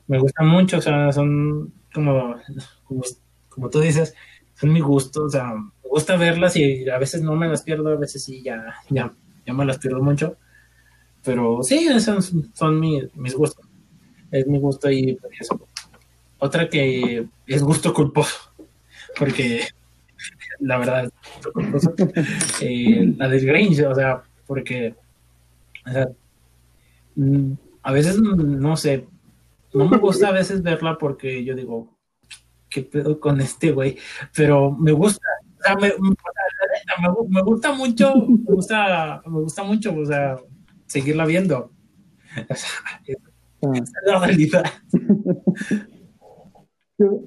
[0.07, 2.37] me gustan mucho, o sea, son como,
[2.85, 3.01] como,
[3.49, 4.15] como tú dices,
[4.53, 7.89] son mi gusto, o sea, me gusta verlas y a veces no me las pierdo,
[7.89, 9.11] a veces sí, ya, ya,
[9.45, 10.37] ya me las pierdo mucho.
[11.25, 13.65] Pero sí, esos son mis, mis gustos.
[14.31, 15.64] Es mi gusto y pues, eso.
[16.39, 18.51] Otra que es gusto culposo,
[19.17, 19.61] porque
[20.59, 21.09] la verdad.
[22.61, 24.95] Eh, la del Grinch, o sea, porque
[25.87, 26.09] o sea,
[27.15, 27.51] mm,
[27.83, 29.07] a veces mm, no sé,
[29.73, 31.95] no me gusta a veces verla porque yo digo,
[32.69, 33.97] ¿qué pedo con este güey?
[34.35, 35.25] Pero me gusta,
[35.59, 36.15] o sea, me, me-
[37.01, 40.37] me gu- me gusta mucho, me gusta, me gusta mucho, o sea,
[40.85, 41.71] seguirla viendo.
[42.49, 42.69] O sea,
[43.63, 43.71] Ah.
[43.81, 44.65] es la realidad.
[46.97, 47.19] Yo,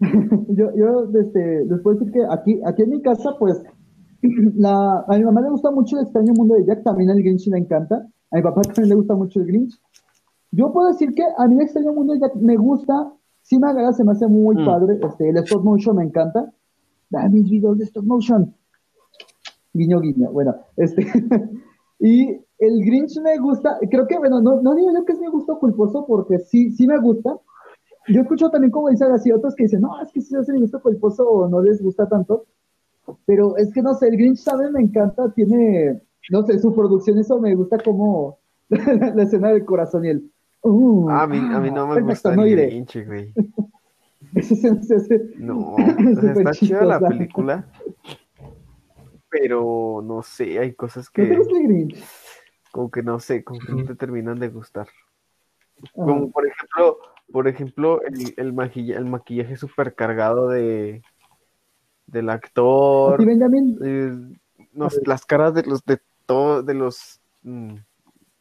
[0.48, 3.60] yo, yo este, les puedo decir que aquí, aquí en mi casa, pues,
[4.56, 7.46] la, a mi mamá le gusta mucho el extraño mundo de Jack, también el Grinch
[7.48, 8.06] le encanta.
[8.30, 9.80] A mi papá también le gusta mucho el Grinch.
[10.50, 13.12] Yo puedo decir que a mí el extraño mundo de Jack me gusta,
[13.42, 14.64] sí me agrada, se me hace muy Mm.
[14.66, 15.00] padre.
[15.02, 16.52] Este, el stop motion me encanta.
[17.10, 18.54] Da mis videos de stop motion.
[19.72, 20.30] Guiño, guiño.
[20.32, 21.06] Bueno, este.
[22.00, 25.28] y el Grinch me gusta, creo que, bueno, no, no digo yo que es mi
[25.28, 27.36] gusto culposo porque sí, sí me gusta.
[28.08, 30.52] Yo escucho también como dicen así otros que dicen, no, es que si se hace
[30.52, 32.46] mi gusto culposo o no les gusta tanto.
[33.26, 34.72] Pero es que no sé, el Grinch, ¿saben?
[34.72, 38.38] Me encanta, tiene, no sé, su producción, eso me gusta como
[38.68, 40.30] la escena del corazón y el.
[40.62, 42.56] uh, Ah, a mí, a mí no me gusta no el.
[42.56, 43.32] Grinch, güey.
[44.34, 45.76] Ese- ese- ese- No,
[46.36, 47.66] está chida la película,
[49.30, 52.04] pero no sé, hay cosas ¿No te que gusta el Grinch?
[52.72, 54.86] como que no sé, como que no te terminan de gustar.
[54.86, 55.90] Ajá.
[55.92, 56.98] Como por ejemplo,
[57.32, 61.02] por ejemplo, el, el, maquilla- el maquillaje súper cargado de
[62.06, 63.20] del ¿A actor,
[63.82, 64.12] eh,
[64.72, 67.74] no sé, las caras de los de todos, de los, mm,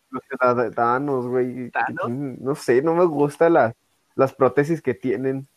[0.09, 1.71] los ciudadanos, güey,
[2.07, 3.73] no sé, no me gusta las,
[4.15, 5.47] las prótesis que tienen,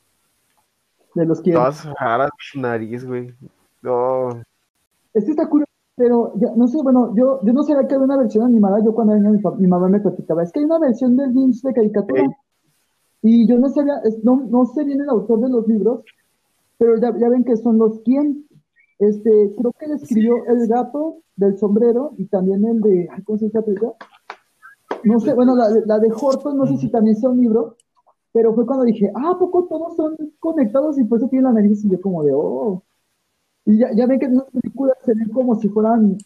[1.14, 1.52] De los que.
[1.52, 3.34] todas raras, nariz, güey.
[3.82, 4.42] No,
[5.14, 8.06] Es que está curioso, pero ya, no sé, bueno, yo, yo no sabía que había
[8.06, 8.78] una versión animada.
[8.84, 11.62] Yo cuando venía mi, mi mamá me platicaba, es que hay una versión del Grinch
[11.62, 12.24] de caricatura.
[13.22, 16.02] Y yo no sabía, no, no sé bien el autor de los libros,
[16.78, 18.46] pero ya, ya ven que son los quién.
[18.98, 23.50] Este, creo que él escribió El gato del sombrero y también el de, ¿cómo se
[23.50, 23.92] película?
[25.04, 27.76] No sé, bueno, la, de- la de Horton, no sé si también sea un libro,
[28.32, 31.52] pero fue cuando dije, ah, ¿a poco todos son conectados y por eso tienen la
[31.60, 32.82] nariz y yo como de, oh.
[33.66, 36.18] Y ya, ya ven que en las películas se ven como si fueran,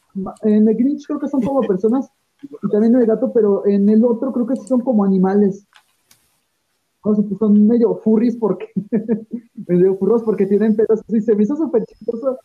[0.43, 2.09] en el Grinch creo que son como personas,
[2.43, 5.67] y también en el gato, pero en el otro creo que son como animales.
[7.05, 8.71] No sé, pues son medio furries porque,
[9.67, 12.39] medio furros porque tienen pelos así, se me hizo súper chistoso.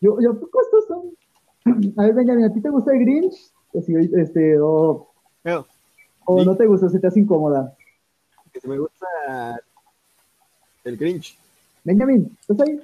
[0.00, 1.92] Yo, yo, ¿a poco estos son?
[1.98, 3.52] A ver, Benjamin, ¿a ti te gusta el Grinch?
[3.72, 5.08] O si, este, o,
[6.24, 7.76] o no te gusta, se te hace incómoda.
[8.52, 9.06] que me gusta
[10.84, 11.38] el Grinch.
[11.84, 12.80] Benjamin, ¿estás ahí?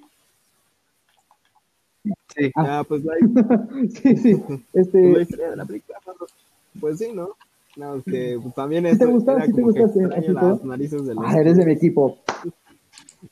[2.37, 2.79] sí, Ah.
[2.79, 3.14] Ah, pues la,
[3.91, 4.35] sí, sí.
[4.37, 6.31] pues, Este, la historia de la película, pues,
[6.81, 7.31] pues sí, ¿no?
[7.77, 9.33] No, que también ¿Sí es, te gusta?
[9.35, 11.72] era ¿Sí te como que gusta extraño las narices de los ah, eres de mi
[11.72, 12.18] equipo.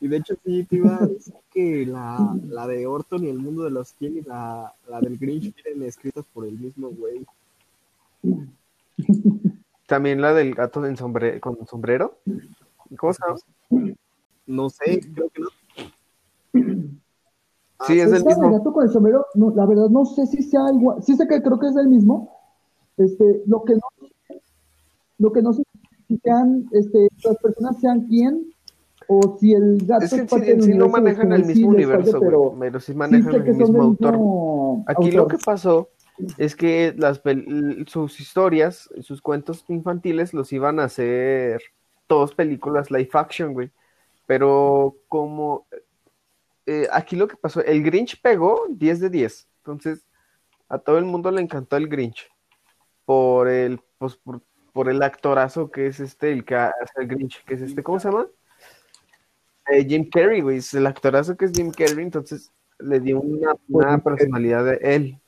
[0.01, 3.39] Y de hecho sí te iba a decir que la, la de Orton y el
[3.39, 7.25] mundo de los King y la, la del Grinch vienen escritas por el mismo güey.
[9.87, 12.19] también la del gato en sombre- con sombrero,
[12.99, 13.93] ¿cómo se llama?
[14.47, 15.49] No sé, creo que no.
[17.79, 20.43] Ah, Sí, es el del gato con el sombrero, no, la verdad no sé si
[20.43, 22.31] sea igual, sí sé que creo que es el mismo.
[22.97, 23.81] Este, lo que no
[25.19, 25.63] lo que no sé
[26.09, 28.55] si sean, este, las personas sean quién
[29.09, 31.77] o si el gato Es que parte en del sí no manejan el mismo sí
[31.77, 34.13] universo, güey, pero pero sí manejan el mismo autor.
[34.13, 35.91] mismo Aquí lo que pasó
[36.39, 37.21] es que las
[37.87, 41.61] sus historias, sus cuentos infantiles los iban a hacer
[42.07, 43.71] todos películas live action, güey.
[44.27, 45.67] Pero como
[46.67, 49.49] eh, aquí lo que pasó, el Grinch pegó 10 de 10.
[49.59, 50.07] Entonces,
[50.69, 52.31] a todo el mundo le encantó el Grinch.
[53.05, 54.41] Por el, pues, por,
[54.75, 57.99] por el actorazo que es este, el que hace el Grinch, que es este, ¿cómo
[58.01, 58.27] se llama?
[59.71, 60.59] Eh, Jim Carrey, güey.
[60.59, 63.21] es El actorazo que es Jim Carrey, entonces le dio
[63.69, 65.21] una, personalidad de él.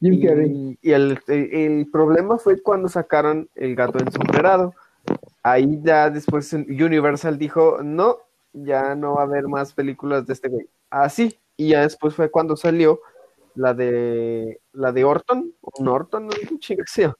[0.00, 0.78] Jim Carrey.
[0.82, 4.74] Y, el, el- el problema fue cuando sacaron El gato ensombrerado.
[5.42, 8.18] Ahí ya después Universal dijo, no,
[8.52, 10.68] ya no va a haber más películas de este güey.
[10.90, 11.36] Así.
[11.56, 13.00] y ya después fue cuando salió
[13.54, 17.16] la de la de Orton, Norton, no sé qué chinga se llama.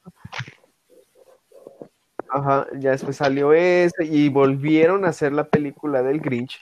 [2.35, 6.59] Ajá, ya después salió ese y volvieron a hacer la película del Grinch,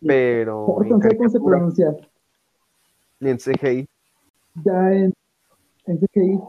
[0.00, 1.96] pero en Orton, ¿sabes cómo se pronuncia?
[3.20, 3.88] ni en CGI.
[4.64, 5.12] Ya en,
[5.86, 6.40] en CGI.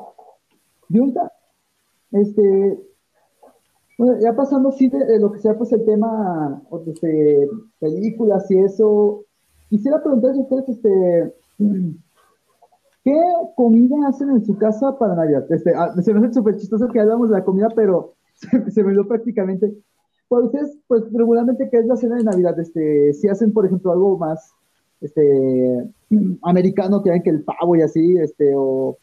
[0.90, 1.32] Junta,
[2.12, 2.80] este,
[3.98, 8.50] bueno, ya pasando sí de, de lo que sea pues el tema o, este, películas
[8.50, 9.26] y eso,
[9.70, 11.36] quisiera preguntarles a ustedes, este,
[13.04, 13.22] ¿qué
[13.58, 15.46] comida hacen en su casa para Navidad?
[15.52, 18.84] Este, ah, se me hace súper chistoso que hablamos de la comida, pero se, se
[18.84, 19.74] me dio prácticamente.
[20.28, 22.60] Para ustedes, pues regularmente, ¿qué es la cena de Navidad?
[22.60, 24.54] Este, si hacen, por ejemplo, algo más,
[25.02, 25.86] este,
[26.44, 28.98] americano, que ven que el pavo y así, este, o,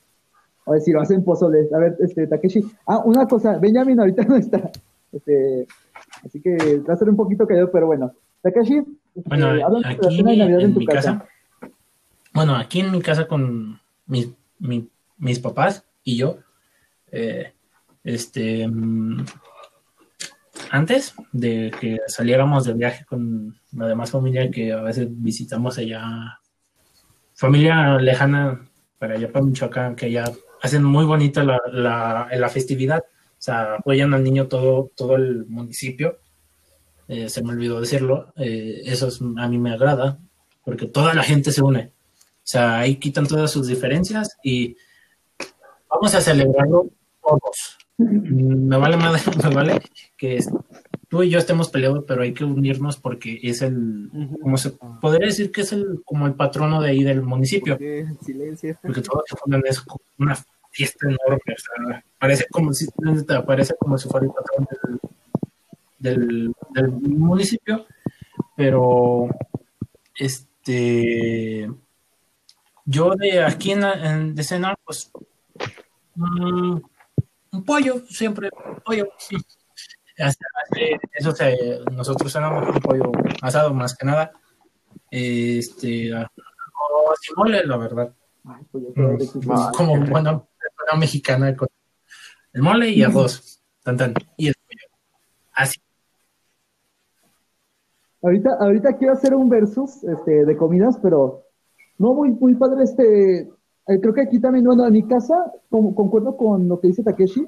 [0.64, 1.68] o decir, lo hacen pozole.
[1.74, 2.64] A ver, este, Takeshi.
[2.86, 4.70] Ah, una cosa, Benjamin ahorita no está.
[5.12, 5.66] Este,
[6.24, 8.12] así que va a ser un poquito callado, pero bueno.
[8.42, 11.18] Takeshi, este, Bueno, háblanos de la aquí cena de Navidad en, en tu mi casa.
[11.18, 11.28] casa,
[12.34, 14.28] bueno, aquí en mi casa con mis,
[14.60, 16.36] mi- mis papás y yo,
[17.10, 17.52] eh,
[18.06, 19.26] este, mm,
[20.70, 26.38] antes de que saliéramos de viaje con la demás familia que a veces visitamos allá,
[27.34, 28.66] familia lejana
[28.98, 30.24] para allá para Michoacán, que allá
[30.62, 35.46] hacen muy bonita la, la, la festividad, o sea, apoyan al niño todo, todo el
[35.46, 36.18] municipio
[37.08, 40.18] eh, se me olvidó decirlo, eh, eso es- a mí me agrada,
[40.64, 41.92] porque toda la gente se une.
[42.38, 44.76] O sea, ahí quitan todas sus diferencias y
[45.88, 46.90] vamos a celebrarlo
[47.22, 47.76] todos.
[47.98, 49.80] Mm, Me vale madre, me vale
[50.16, 50.38] que
[51.08, 54.10] tú y yo estemos peleados, pero hay que unirnos porque es el,
[54.42, 58.06] como se podría decir que es el, como el patrono de ahí del municipio Porque
[58.22, 58.76] silencio.
[58.82, 59.82] porque todos se fundan es
[60.18, 60.36] una
[60.70, 62.86] fiesta enorme, o sea, parece como si
[63.46, 64.68] parece como si fuera el patrón
[66.00, 67.86] del, del, del municipio,
[68.56, 69.28] pero
[70.14, 71.70] este
[72.84, 75.10] yo de aquí en, en- de cenar, pues
[76.16, 76.76] mm,
[77.56, 79.08] un pollo, siempre un pollo.
[80.16, 84.32] Eso se, nosotros cenamos un pollo asado más que nada.
[85.10, 88.84] Este, o mole, la verdad Ay, pues.
[89.50, 91.68] Ah, como buena, buena mexicana con
[92.52, 94.86] el mole y arroz, tan tan, y el pollo.
[95.52, 95.80] Así.
[98.22, 101.44] Ahorita, ahorita quiero hacer un versus este, de comidas, pero
[101.98, 102.84] no muy, muy padre.
[102.84, 103.50] Este,
[103.86, 107.46] creo que aquí también, bueno, en mi casa, como, concuerdo con lo que dice Takeshi.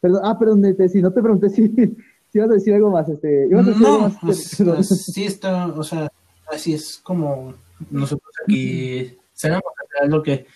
[0.00, 1.68] Perdón, ah, perdón, este, si no te pregunté si,
[2.32, 3.08] si ibas a decir algo más.
[3.08, 4.16] Este, ibas a decir algo No, más.
[4.22, 4.84] pues, Perdón.
[4.84, 6.10] sí está, o sea,
[6.52, 7.54] así es como
[7.90, 9.64] nosotros aquí cenamos,
[10.08, 10.46] lo que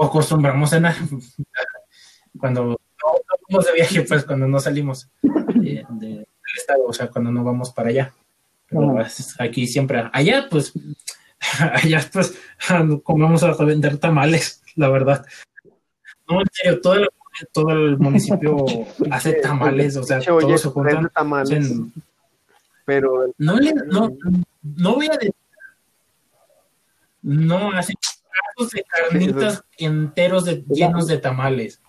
[0.00, 0.94] acostumbramos cenar
[2.38, 2.76] cuando no
[3.50, 6.26] vamos de viaje, pues cuando no salimos de- de- del
[6.56, 8.14] estado, o sea, cuando no vamos para allá.
[8.68, 10.72] Pero pues, aquí siempre, allá pues,
[11.58, 12.38] allá pues
[13.02, 15.24] comemos a vender tamales, la verdad.
[16.28, 17.08] No, en serio, todo el,
[17.52, 18.56] todo el municipio
[19.10, 21.10] hace tamales, o sea, oye, todos se juntan.
[21.14, 21.92] tamales, hacen-
[22.84, 24.16] pero no, le, no,
[24.62, 25.34] no voy a decir.
[27.22, 27.96] No, hacen
[28.56, 31.80] pedazos de carnitas enteros de, llenos de tamales.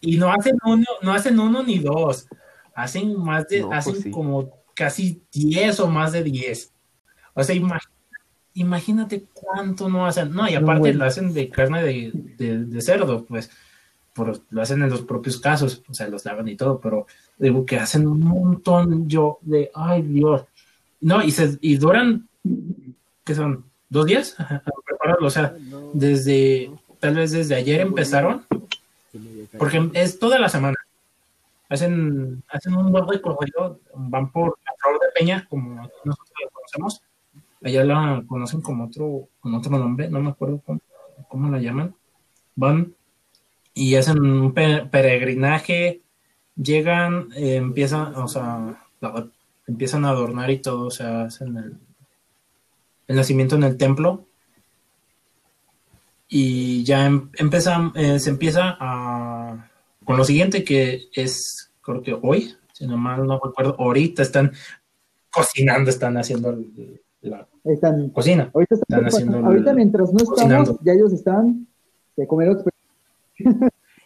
[0.00, 2.26] Y no hacen uno, no hacen uno ni dos.
[2.74, 4.10] Hacen más de, No, pues hacen sí.
[4.10, 6.72] como casi 10 o más de 10.
[7.34, 7.80] O sea, ima-
[8.54, 10.32] imagínate cuánto no hacen.
[10.32, 10.98] No, y aparte bueno.
[11.00, 13.50] lo hacen de carne de, de- de cerdo, pues.
[14.12, 17.06] Por, lo hacen en los propios casos, o sea, los lavan y todo, pero
[17.38, 20.42] digo que hacen un montón yo de, ay Dios.
[21.00, 22.28] No, y, se, y duran,
[23.24, 23.64] ¿qué son?
[23.88, 24.34] ¿Dos días?
[24.38, 25.54] A prepararlo, o sea,
[25.94, 28.44] desde, tal vez desde ayer empezaron,
[29.56, 30.76] porque es toda la semana.
[31.68, 37.00] Hacen, hacen un buen recorrido, van por la Flor de Peña, como nosotros la conocemos.
[37.62, 40.80] Allá la conocen como otro, con otro nombre, no me acuerdo cómo,
[41.28, 41.94] cómo la llaman.
[42.56, 42.94] Van
[43.74, 46.02] y hacen un pe- peregrinaje,
[46.56, 48.82] llegan, eh, empiezan, o sea,
[49.66, 51.78] empiezan a adornar y todo, o sea, hacen el,
[53.08, 54.26] el nacimiento en el templo.
[56.28, 59.68] Y ya em- empieza, eh, se empieza a,
[60.04, 64.52] con lo siguiente que es, creo que hoy, si no mal no recuerdo, ahorita están
[65.30, 68.50] cocinando, están haciendo el- la Están, cocina.
[68.54, 71.66] ahorita, están- Están haciendo el- ahorita mientras no estamos, ya ellos están
[72.16, 72.56] de comer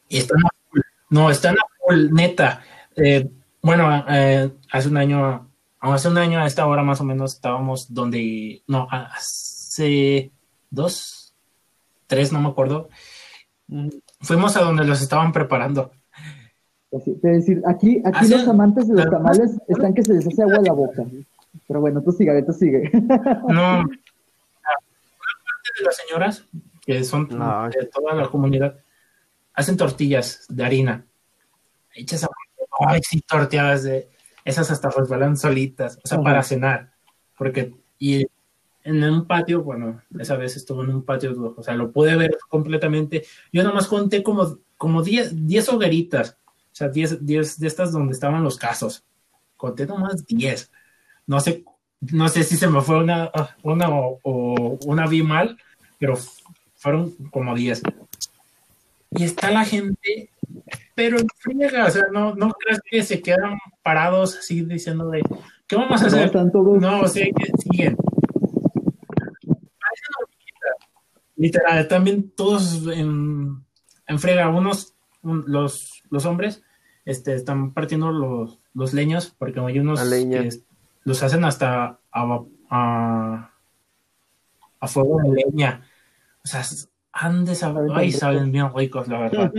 [0.09, 0.81] Y están a full.
[1.11, 2.61] No, están a full, neta.
[2.97, 3.29] Eh,
[3.63, 5.49] bueno, eh, hace un año,
[5.81, 10.31] hace un año a esta hora más o menos estábamos donde, no, hace
[10.71, 11.35] dos,
[12.07, 12.89] tres, no me acuerdo.
[14.21, 15.91] Fuimos a donde los estaban preparando.
[16.91, 20.43] Es decir, aquí, aquí Ah, los amantes de los tamales están que se les hace
[20.43, 21.03] agua a la boca.
[21.67, 22.91] Pero bueno, tú sigue, tú sigue.
[22.93, 23.01] No.
[23.49, 26.47] Una parte de las señoras,
[26.85, 27.69] que son No.
[27.71, 28.79] de toda la comunidad,
[29.55, 31.07] hacen tortillas de harina.
[31.95, 32.29] Hechas a
[32.87, 34.09] Ay, sí, tortillas de.
[34.45, 36.93] Esas hasta resbalan solitas, o sea, para cenar.
[37.39, 37.75] Porque.
[37.99, 38.27] Y
[38.83, 42.37] en un patio, bueno, esa vez estuve en un patio, o sea, lo pude ver
[42.51, 43.25] completamente.
[43.53, 48.13] Yo nomás conté como, como 10, 10 hogueritas, o sea, 10, 10 de estas donde
[48.13, 49.05] estaban los casos.
[49.57, 50.71] Conté nomás 10.
[51.27, 51.65] No sé,
[52.01, 53.31] no sé si se me fue una,
[53.63, 55.57] una o, o una vi mal,
[55.99, 56.17] pero
[56.77, 57.83] fueron como 10.
[59.13, 60.31] Y está la gente,
[60.95, 65.23] pero en friega, o sea, no, no crees que se quedan parados así diciendo de,
[65.67, 66.31] ¿qué vamos a No, hacer?
[66.31, 66.81] todos.
[66.81, 67.97] No, o sea, que siguen.
[71.37, 73.65] Literal, también todos en,
[74.07, 76.63] en frega, unos, un- los, los hombres,
[77.05, 80.43] este, están partiendo los, los leños, porque hay unos La leña.
[80.43, 80.51] que
[81.05, 83.51] los hacen hasta a, va- a,
[84.81, 85.83] a fuego de leña.
[86.45, 86.63] O sea,
[87.13, 89.53] han de saber, ay, saben bien ricos, la verdad.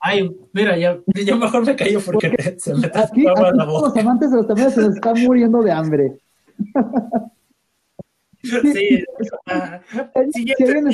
[0.00, 3.88] Ay, mira, ya, ya mejor me callo porque se me Aquí, aquí la todos boca.
[3.88, 6.18] los amantes de los tamales se nos están muriendo de hambre.
[8.42, 9.02] Sí,
[10.14, 10.88] alguien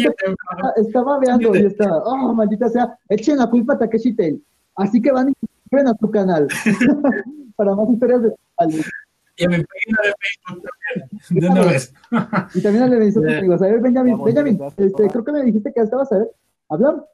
[0.76, 4.40] está, babeando y está, oh, maldita sea, echen la culpa a Takeshi Tail.
[4.76, 6.46] Así que van y a tu canal
[7.56, 8.32] para más historias de.
[9.40, 10.68] Y a mi página de Facebook
[11.30, 11.94] también, de una vez.
[12.54, 13.62] Y también al de mis otros amigos.
[13.62, 16.18] A ver, Benjamin, Vamos, Benjamin, gracias, este, creo que me dijiste que ya estabas a
[16.18, 16.30] ver.
[16.68, 17.06] ¿Hablar?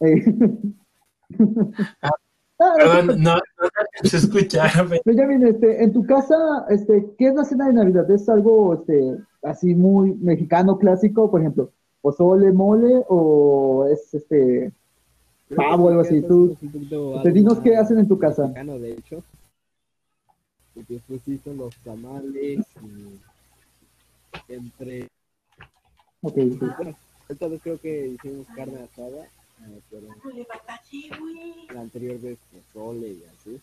[0.00, 0.24] Eh.
[2.02, 4.64] Ah, Perdón, no, no se escucha.
[5.04, 6.36] Benjamin, este, en tu casa,
[6.70, 8.10] este, ¿qué es la cena de Navidad?
[8.10, 11.70] ¿Es algo, este, así muy mexicano, clásico, por ejemplo,
[12.00, 14.72] pozole, mole, o es, este,
[15.54, 16.22] pavo, algo así?
[16.22, 18.46] Tú, este, dinos qué hacen en tu casa.
[18.48, 19.22] De hecho.
[20.74, 23.20] Y después son los tamales y
[24.48, 25.08] entre...
[26.22, 26.36] Ok.
[26.76, 26.96] Bueno,
[27.28, 30.08] esta vez creo que hicimos carne asada, eh, pero
[31.72, 32.38] la anterior vez
[32.72, 33.60] pozole y así.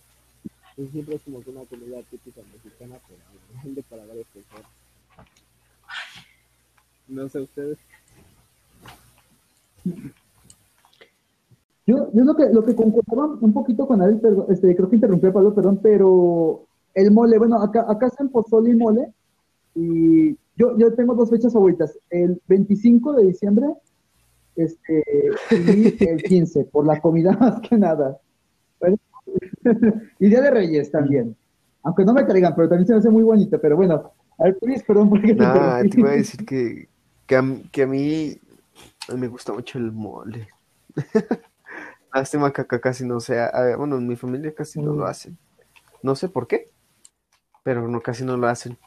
[0.70, 3.20] Entonces siempre es como que una comida típica mexicana, pero
[3.54, 4.68] grande para varias personas.
[7.08, 7.78] No sé ustedes.
[11.88, 14.98] Yo, yo lo que, lo que concordaba un poquito con él, perdón, este, creo que
[14.98, 19.12] interrumpí a Pablo, perdón, pero el mole, bueno, acá, acá hacen pozole y mole,
[19.74, 23.68] y yo, yo tengo dos fechas favoritas, el 25 de diciembre
[24.56, 25.04] este,
[25.52, 28.20] y el 15, por la comida más que nada.
[28.80, 28.98] Bueno,
[30.20, 31.36] y Día de Reyes también,
[31.84, 34.58] aunque no me traigan, pero también se me hace muy bonito, pero bueno, a ver,
[34.62, 36.00] Luis, perdón, porque te Nah, te interrumpí.
[36.00, 36.90] iba a decir que,
[37.26, 38.38] que, a, que a mí
[39.16, 40.48] me gusta mucho el mole.
[42.14, 43.52] Lástima que acá casi no sea.
[43.78, 45.38] bueno, en mi familia casi no lo hacen.
[46.04, 46.70] No sé por qué,
[47.64, 48.78] pero no casi no lo hacen.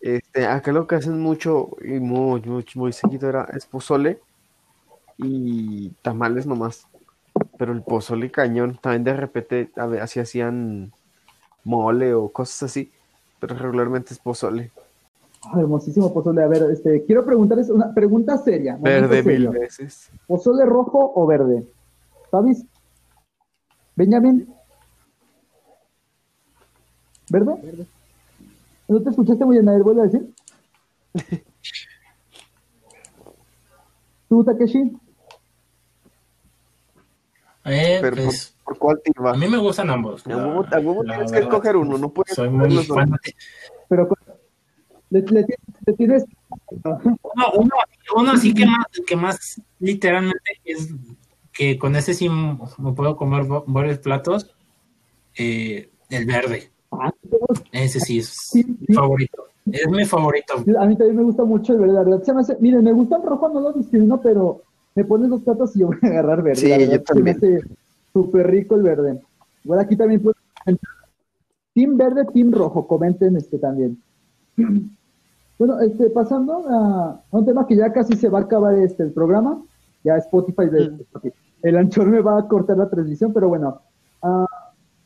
[0.00, 4.20] Este, acá lo que hacen mucho y muy, muy, muy seguido era es pozole
[5.16, 6.88] y tamales nomás.
[7.56, 10.92] Pero el pozole cañón, también de repente a ver, así hacían
[11.62, 12.92] mole o cosas así,
[13.40, 14.72] pero regularmente es pozole.
[15.46, 18.76] Ah, hermosísimo pozole, a ver, este, quiero preguntarles una pregunta seria.
[18.80, 20.10] Verde mil veces.
[20.26, 21.66] ¿Pozole rojo o verde?
[22.34, 22.64] ¿Sabes?
[23.94, 24.52] Benjamin.
[27.30, 27.54] ¿Verde?
[27.62, 27.86] Verde.
[28.88, 29.68] ¿No te escuchaste muy bien?
[29.68, 30.34] A ver, vuelve a decir.
[34.28, 34.96] ¿Tú, Takeshi?
[37.66, 39.30] Eh, Pero por, pues, por cuál te iba?
[39.30, 40.26] a mí me gustan ambos.
[40.26, 42.88] A huevo, a huevo la tienes que escoger uno, no puedes Soy escoger muy los
[42.88, 42.96] dos.
[42.96, 43.34] fan de-
[43.88, 44.08] Pero
[45.10, 46.24] le, le tienes- le tienes...
[46.82, 47.74] Uno, uno,
[48.16, 50.88] uno así que más, que más literalmente es
[51.54, 54.50] que con ese sí me puedo comer va- varios platos.
[55.38, 56.70] eh, el verde.
[56.92, 57.10] Ah.
[57.72, 58.92] Ese sí es Sí, mi sí.
[58.94, 59.44] favorito.
[59.72, 60.54] Es mi favorito.
[60.78, 62.22] A mí también me gusta mucho el verde, la verdad.
[62.22, 64.60] Se me hace, miren, me gusta el rojo, no lo discrimino, pero
[64.94, 66.60] me pones los platos y yo voy a agarrar verde.
[66.60, 67.40] Sí, la verdad, yo también.
[67.40, 67.68] Se me hace
[68.12, 69.20] súper rico el verde.
[69.64, 70.88] Bueno, aquí también comentar.
[71.74, 74.00] Team verde, team rojo, comenten este también.
[75.56, 79.04] Bueno, este, pasando a, a un tema que ya casi se va a acabar este
[79.04, 79.62] el programa,
[80.04, 81.28] ya Spotify, de, Mm.
[81.62, 83.80] el anchor me va a cortar la transmisión, pero bueno,
[84.22, 84.46] ah,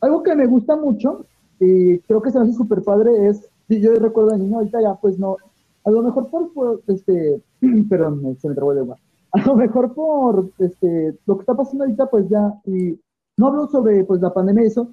[0.01, 1.25] algo que me gusta mucho
[1.59, 4.81] y creo que se me hace súper padre es, sí, yo recuerdo de niño, ahorita
[4.81, 5.37] ya pues no,
[5.85, 7.41] a lo mejor por, por, este,
[7.89, 8.97] perdón, se me trabó el lengua,
[9.31, 12.99] a lo mejor por este, lo que está pasando ahorita pues ya, y
[13.37, 14.89] no hablo sobre pues la pandemia y eso,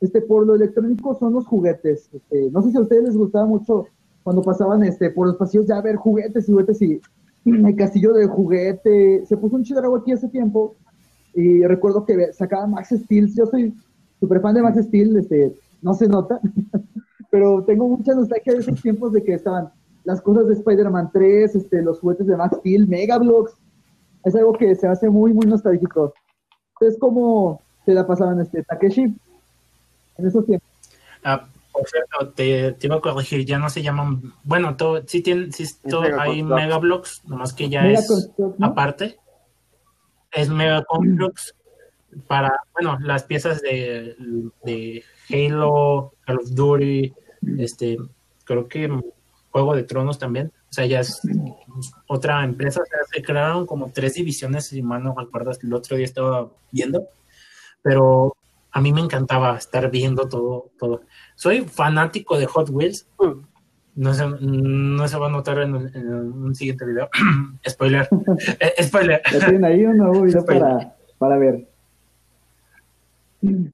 [0.00, 3.46] este, por lo electrónico son los juguetes, este, no sé si a ustedes les gustaba
[3.46, 3.86] mucho
[4.24, 7.00] cuando pasaban este, por los pasillos ya a ver juguetes y juguetes y
[7.46, 9.24] el castillo de juguete.
[9.26, 10.76] Se puso un chidrago aquí hace tiempo
[11.34, 13.32] y recuerdo que sacaba Max Steel.
[13.34, 13.74] Yo soy
[14.18, 16.40] súper fan de Max Steel, este, no se nota,
[17.30, 19.70] pero tengo mucha nostalgia de esos tiempos de que estaban
[20.04, 23.52] las cosas de Spider-Man 3, este, los juguetes de Max Steel, Mega Bloks.
[24.24, 26.14] Es algo que se hace muy, muy nostálgico.
[26.80, 29.02] Es como se la pasaban este Takeshi
[30.18, 30.68] en esos tiempos.
[31.22, 31.46] Ah,
[31.76, 35.52] por cierto, te, te, iba a corregir, ya no se llaman, bueno, todo, sí, tienen,
[35.52, 39.18] sí todo, hay Mega Blocks, nomás que ya es aparte.
[40.32, 41.54] Es Mega Complex
[42.26, 44.16] para, bueno, las piezas de,
[44.64, 47.12] de Halo, Call of Duty,
[47.58, 47.98] este,
[48.44, 48.90] creo que
[49.50, 50.52] Juego de Tronos también.
[50.68, 51.20] O sea, ya es
[52.06, 52.82] otra empresa.
[52.82, 56.48] O sea, se crearon como tres divisiones, si mal no recuerdas, el otro día estaba
[56.70, 57.06] viendo.
[57.82, 58.36] Pero
[58.76, 61.00] a mí me encantaba estar viendo todo, todo.
[61.34, 63.08] Soy fanático de Hot Wheels.
[63.94, 67.08] No se, no se va a notar en, un siguiente video.
[67.66, 68.06] spoiler.
[68.60, 69.22] Eh, spoiler.
[69.30, 71.66] tienen ahí un nuevo video para, para ver.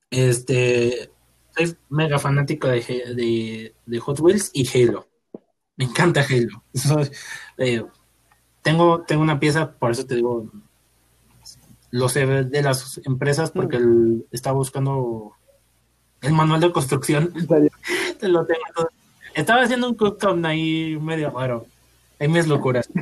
[0.09, 1.11] Este,
[1.50, 2.80] soy mega fanático de,
[3.16, 5.09] de, de, Hot Wheels y Halo.
[5.78, 6.62] Me encanta Halo.
[7.59, 7.84] Eh,
[8.62, 10.48] tengo, tengo una pieza, por eso te digo,
[11.93, 14.24] lo sé de las empresas porque mm.
[14.32, 15.34] estaba buscando
[16.22, 17.32] el manual de construcción.
[18.20, 18.88] te lo tengo
[19.34, 21.66] Estaba haciendo un cookdown ahí medio raro.
[22.18, 22.88] Hay mis locuras.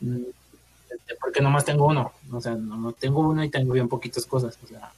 [0.00, 2.12] Este, porque nomás tengo uno.
[2.30, 4.58] O sea, no, tengo uno y tengo bien poquitas cosas.
[4.62, 4.92] O sea,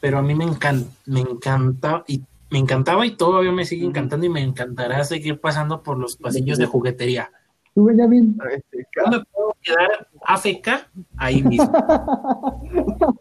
[0.00, 4.26] pero a mí me encanta, me encanta y me encantaba y todavía me sigue encantando
[4.26, 7.30] y me encantará seguir pasando por los pasillos de juguetería.
[7.74, 8.36] ¿Tú, Benjamín?
[8.36, 10.68] No me puedo quedar AFK
[11.16, 11.72] ahí mismo.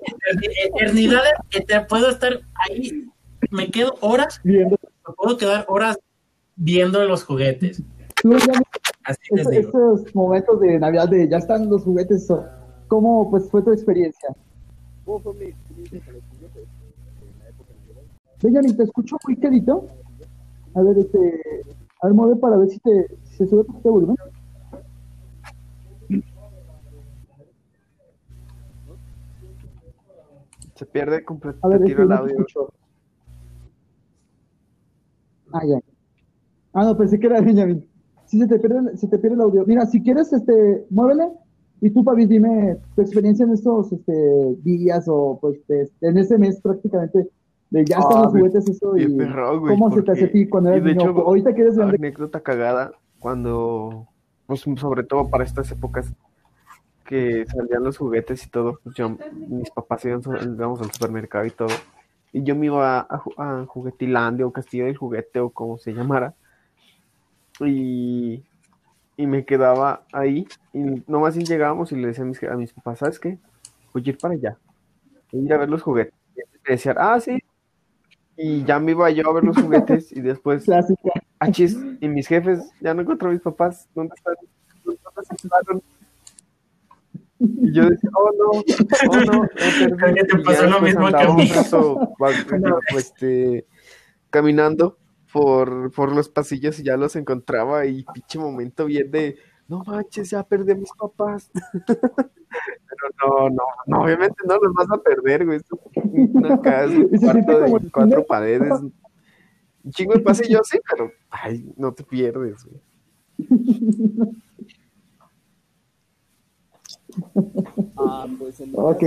[0.75, 3.09] Eternidades que te puedo estar ahí,
[3.49, 4.77] me quedo horas, viendo.
[5.07, 5.97] me puedo quedar horas
[6.57, 7.81] viendo los juguetes.
[9.03, 12.27] Así es, Esos momentos de Navidad de ya están los juguetes,
[12.87, 14.35] ¿cómo pues fue tu experiencia?
[15.05, 16.23] ¿Cómo fue mi experiencia con los
[18.41, 18.77] juguetes?
[18.77, 19.87] Te escucho muy quedito.
[20.73, 21.41] A ver, este,
[22.01, 24.17] a ver, mueve para ver si te si se sube tu volumen.
[30.81, 32.47] Se pierde completamente el audio.
[35.53, 35.79] Ah, ya.
[36.73, 37.87] Ah, no, pensé que era Benjamin.
[38.25, 39.63] Sí, se te pierde, se te pierde el audio.
[39.67, 41.29] Mira, si quieres, este, muévele.
[41.81, 46.59] Y tú, Pavi, dime tu experiencia en estos este, días o pues en este mes
[46.59, 47.29] prácticamente.
[47.69, 48.97] De ya están los juguetes, eso.
[48.97, 49.05] Y,
[49.67, 51.11] ¿Cómo se te hace a ti cuando eres niño?
[51.11, 51.93] Ahorita quieres ver.
[51.93, 54.07] anécdota cagada cuando,
[54.47, 56.11] pues sobre todo para estas épocas,
[57.11, 61.67] que salían los juguetes y todo, pues yo, mis papás íbamos al supermercado y todo,
[62.31, 66.33] y yo me iba a, a, Juguetilandia o Castillo del Juguete o como se llamara,
[67.59, 68.41] y,
[69.17, 72.99] y me quedaba ahí, y nomás llegábamos y le decía a mis, a mis papás,
[72.99, 73.37] ¿sabes qué?
[73.93, 74.57] Voy a ir para allá,
[75.33, 76.13] voy a ir a ver los juguetes.
[76.33, 77.43] Y me decían, ah, sí,
[78.37, 80.65] y ya me iba yo a ver los juguetes y después,
[81.39, 84.35] achis, y mis jefes, ya no encontré a mis papás, ¿dónde están?
[84.85, 85.83] ¿Dónde
[87.41, 88.61] y yo decía, oh no,
[89.09, 89.49] oh no,
[90.15, 93.67] ¿Qué te pasó lo mismo que este,
[94.29, 94.97] caminando
[95.31, 99.37] por, por los pasillos y ya los encontraba y pinche momento bien de,
[99.67, 101.49] no manches, ya perdí a mis papás.
[101.93, 102.29] Pero
[103.23, 105.59] no, no, no, obviamente no los vas a perder, güey.
[105.95, 108.81] Una casa, un cuarto de cuatro paredes.
[109.83, 112.81] Un chingo de pasillos, sí, pero, ay, no te pierdes, güey.
[117.97, 118.99] Ah, pues en ok,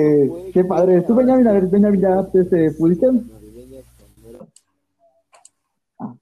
[0.53, 1.03] qué padre.
[1.03, 3.07] ¿Tú, Benjamin, a ver, Benjamin, ya este, pudiste?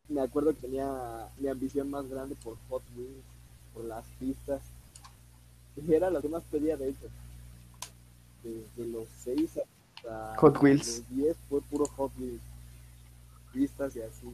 [0.09, 3.25] Me acuerdo que tenía mi ambición más grande por Hot Wheels,
[3.73, 4.61] por las pistas.
[5.77, 7.09] Y era lo que más pedía, de hecho.
[8.43, 10.99] Desde los 6 hasta Hot Wheels.
[10.99, 12.43] los 10 fue puro Hot Wheels.
[13.53, 14.29] Pistas y así.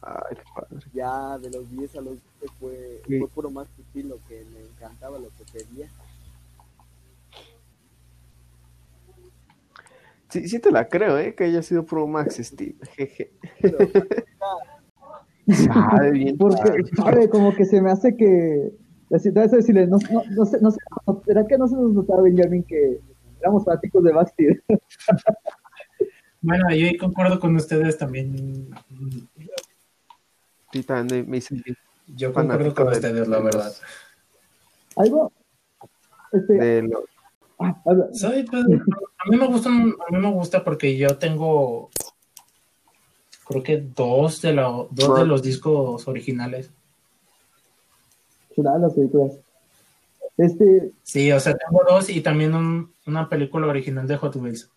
[0.00, 0.86] Ay, qué padre.
[0.92, 5.18] Ya de los 10 a los 12 fue, fue puro más lo que me encantaba,
[5.18, 5.90] lo que pedía.
[10.34, 11.36] Sí, sí te la creo, ¿eh?
[11.36, 12.74] Que haya sido Pro Max Steve.
[12.96, 13.30] Jeje.
[15.46, 16.36] sabe bien.
[16.36, 18.72] Porque, sabe, como que se me hace que.
[19.10, 20.78] Decirle, no, no, no, sé, no sé,
[21.24, 22.98] ¿será que no se nos notaba, Benjamin, que
[23.38, 24.44] éramos fanáticos de Basti?
[26.42, 28.70] bueno, yo concuerdo con ustedes también.
[30.72, 31.62] Sí, también me hice
[32.08, 33.72] Yo concuerdo con ustedes, la verdad.
[34.96, 35.30] Algo.
[36.32, 37.04] Este, de lo,
[37.58, 37.80] Ah,
[39.24, 41.90] a mí me gusta, a mí me gusta porque yo tengo
[43.46, 46.70] creo que dos de, la, dos de los discos originales.
[48.56, 49.32] Las películas.
[50.36, 54.70] Este, Sí, o sea, tengo dos y también un- una película original de Hot Wheels.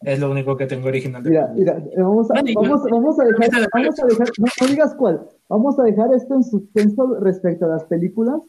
[0.00, 3.68] Es lo único que tengo original de mira, mira, vamos a, vamos, vamos a dejar,
[3.74, 7.68] vamos a dejar, no, no digas cuál, vamos a dejar esto en suspenso respecto a
[7.68, 8.40] las películas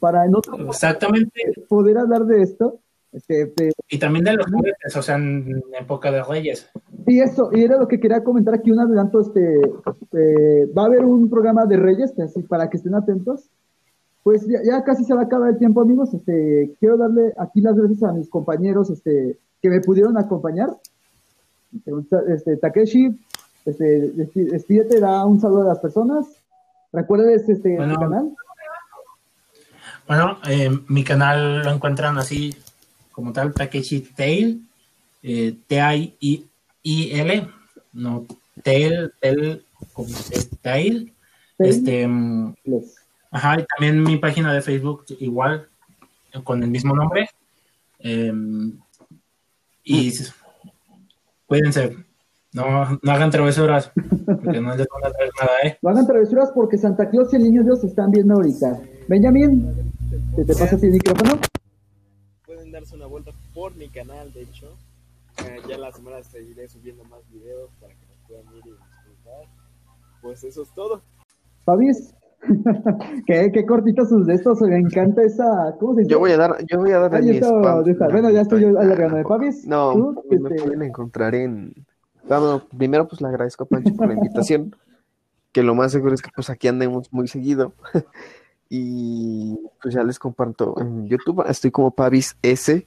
[0.00, 1.54] para en otro Exactamente.
[1.68, 2.78] poder hablar de esto.
[3.12, 6.68] Este, de- Y también de los juguetes, o sea, en época de Reyes.
[7.06, 10.86] y eso, y era lo que quería comentar aquí un adelanto, este, eh, va a
[10.86, 13.44] haber un programa de Reyes, así, para que estén atentos.
[14.22, 16.12] Pues ya, ya casi se va a acabar el tiempo, amigos.
[16.12, 20.70] Este, quiero darle aquí las gracias a mis compañeros, este, que me pudieron acompañar.
[22.28, 23.16] Este, Takeshi,
[23.64, 26.26] este, despídete, da un saludo a las personas.
[26.92, 27.94] Recuerdes este Bueno.
[27.94, 28.30] tu canal.
[30.08, 32.54] Bueno, eh, mi canal lo encuentran así
[33.16, 34.60] como tal, Takeshi Tail,
[35.22, 37.48] eh, T-I-I-L,
[37.94, 38.26] no,
[38.62, 39.64] Tail, Tail,
[39.94, 41.14] como es Tail.
[41.56, 41.70] Tail.
[41.70, 42.94] Este, mm, Les-
[43.30, 45.66] ajá, y también mi página de Facebook igual,
[46.44, 47.30] con el mismo nombre.
[48.00, 48.30] Eh,
[49.82, 50.32] y s-
[51.46, 51.96] cuídense,
[52.52, 55.78] no, no hagan travesuras, porque no les van a traer nada, ¿eh?
[55.80, 58.78] No hagan travesuras porque Santa Claus y el Niño Dios están viendo ahorita.
[59.08, 59.66] Benjamín,
[60.36, 61.38] ¿te, te pasas el micrófono?
[62.44, 64.76] Pueden darse una vuelta por mi canal, de hecho.
[65.38, 69.48] Eh, ya la semana seguiré subiendo más videos para que nos puedan ir y disfrutar.
[70.20, 71.00] Pues eso es todo.
[71.64, 72.14] Fabis,
[73.26, 75.74] qué, qué cortitos sus de estos, me encanta esa.
[75.80, 76.12] ¿Cómo se dice?
[76.12, 77.82] Yo voy a dar, yo voy a dar Ahí mi está, spam.
[77.82, 78.08] ahí está.
[78.08, 79.66] Bueno, ya estoy yo alargando de Fabis.
[79.66, 81.72] No, tú, pues me este, pueden encontrar en.
[82.28, 84.76] Bueno, primero pues le agradezco a Pancho por la invitación,
[85.52, 87.72] que lo más seguro es que pues aquí andemos muy seguido.
[88.68, 92.86] y pues ya les comparto en YouTube, estoy como Pavis S.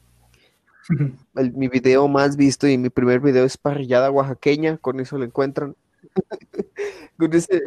[1.53, 5.75] Mi video más visto y mi primer video es parrillada oaxaqueña, con eso lo encuentran.
[7.17, 7.61] Con ese,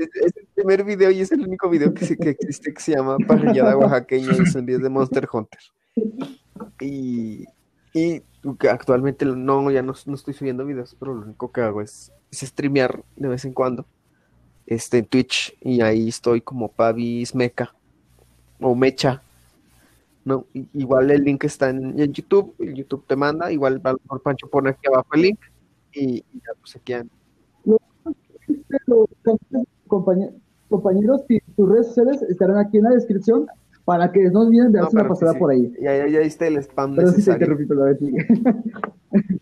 [0.55, 3.77] primer video y es el único video que, se- que existe que se llama parrillada
[3.77, 5.61] oaxaqueña y son días de Monster Hunter.
[6.81, 7.45] Y,
[7.93, 8.23] y
[8.71, 12.39] actualmente no, ya no, no estoy subiendo videos, pero lo único que hago es, es
[12.41, 13.85] streamear de vez en cuando
[14.67, 17.75] este, en Twitch y ahí estoy como Pavis Meca
[18.61, 19.23] o Mecha.
[20.25, 24.47] No, igual el link está en, en YouTube, el YouTube te manda, igual mejor Pancho
[24.49, 25.39] pone aquí abajo el link
[25.93, 27.11] y, y ya pues aquí an-
[27.65, 29.09] los
[29.89, 30.33] compañe-
[30.69, 31.23] compañeros
[31.57, 33.47] tus redes sociales estarán aquí en la descripción
[33.85, 35.39] para que no olviden de No, darse una pero sí, pasada sí.
[35.41, 35.75] por ahí.
[35.81, 37.97] Ya, ya, ya está el spam Pero sí te necesario.
[37.99, 38.27] sigue.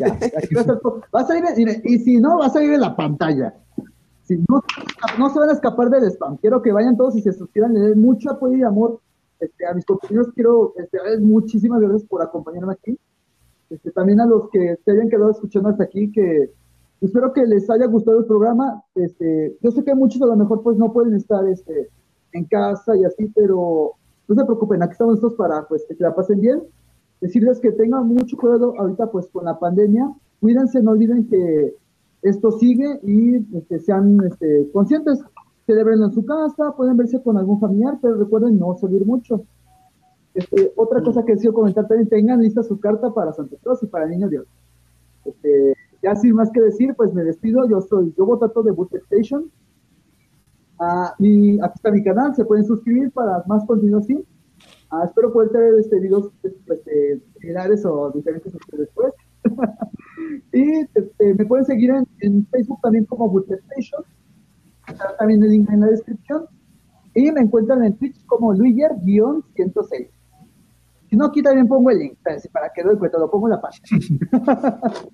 [0.00, 0.80] ya, aquí va a.
[1.12, 3.54] Vas a ir, mire, y si no, vas a ir en la pantalla.
[4.24, 4.62] Si no,
[5.18, 6.36] no se van a escapar del spam.
[6.38, 9.00] Quiero que vayan todos y se suscriban, le den mucho apoyo y amor
[9.44, 10.28] este, a mis compañeros.
[10.34, 12.98] Quiero este, muchísimas gracias por acompañarme aquí.
[13.70, 16.50] Este, también a los que se hayan quedado escuchando hasta aquí, que
[17.00, 18.82] espero que les haya gustado el programa.
[18.94, 21.88] Este, yo sé que muchos a lo mejor pues no pueden estar este,
[22.32, 23.92] en casa y así, pero
[24.28, 26.62] no se preocupen, aquí estamos nosotros para pues, que la pasen bien.
[27.20, 30.12] Decirles que tengan mucho cuidado ahorita pues con la pandemia.
[30.40, 31.74] Cuídense, no olviden que
[32.22, 35.20] esto sigue y este, sean este, conscientes.
[35.66, 39.44] Celebrenlo en su casa, pueden verse con algún familiar, pero recuerden no salir mucho.
[40.34, 43.86] Este, otra cosa que quiero comentar también, tengan lista su carta para Santa Claus y
[43.86, 44.46] para Niño Dios.
[45.24, 47.66] Este, ya sin más que decir, pues me despido.
[47.68, 49.50] Yo soy Yo Botato de Boot Station.
[50.78, 54.22] Ah, mi- aquí está mi canal, se pueden suscribir para más contenido así.
[54.90, 59.12] Ah, espero poder traer este, videos este, similares o diferentes después.
[60.52, 64.04] y este, me pueden seguir en, en Facebook también como Boot Station.
[64.88, 66.46] Está también el link en la descripción.
[67.14, 70.08] Y me encuentran en Twitch como Luiger-106.
[71.08, 72.18] Si no, aquí también pongo el link,
[72.52, 73.86] para- que doy cuenta, lo pongo en la página.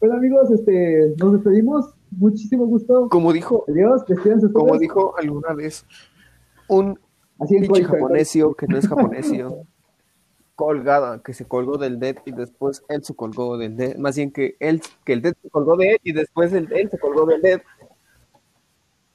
[0.00, 1.94] bueno, amigos, este, nos despedimos.
[2.10, 3.08] Muchísimo gusto.
[3.08, 4.04] Como dijo, Adiós,
[4.52, 5.84] como dijo alguna vez
[6.68, 6.98] un
[7.38, 9.66] Así pinche japonesio que no es japonesio,
[10.54, 14.32] colgada, que se colgó del dead y después él se colgó del dead, más bien
[14.32, 17.26] que él, que el dead se colgó de él y después el, él se colgó
[17.26, 17.60] del dead.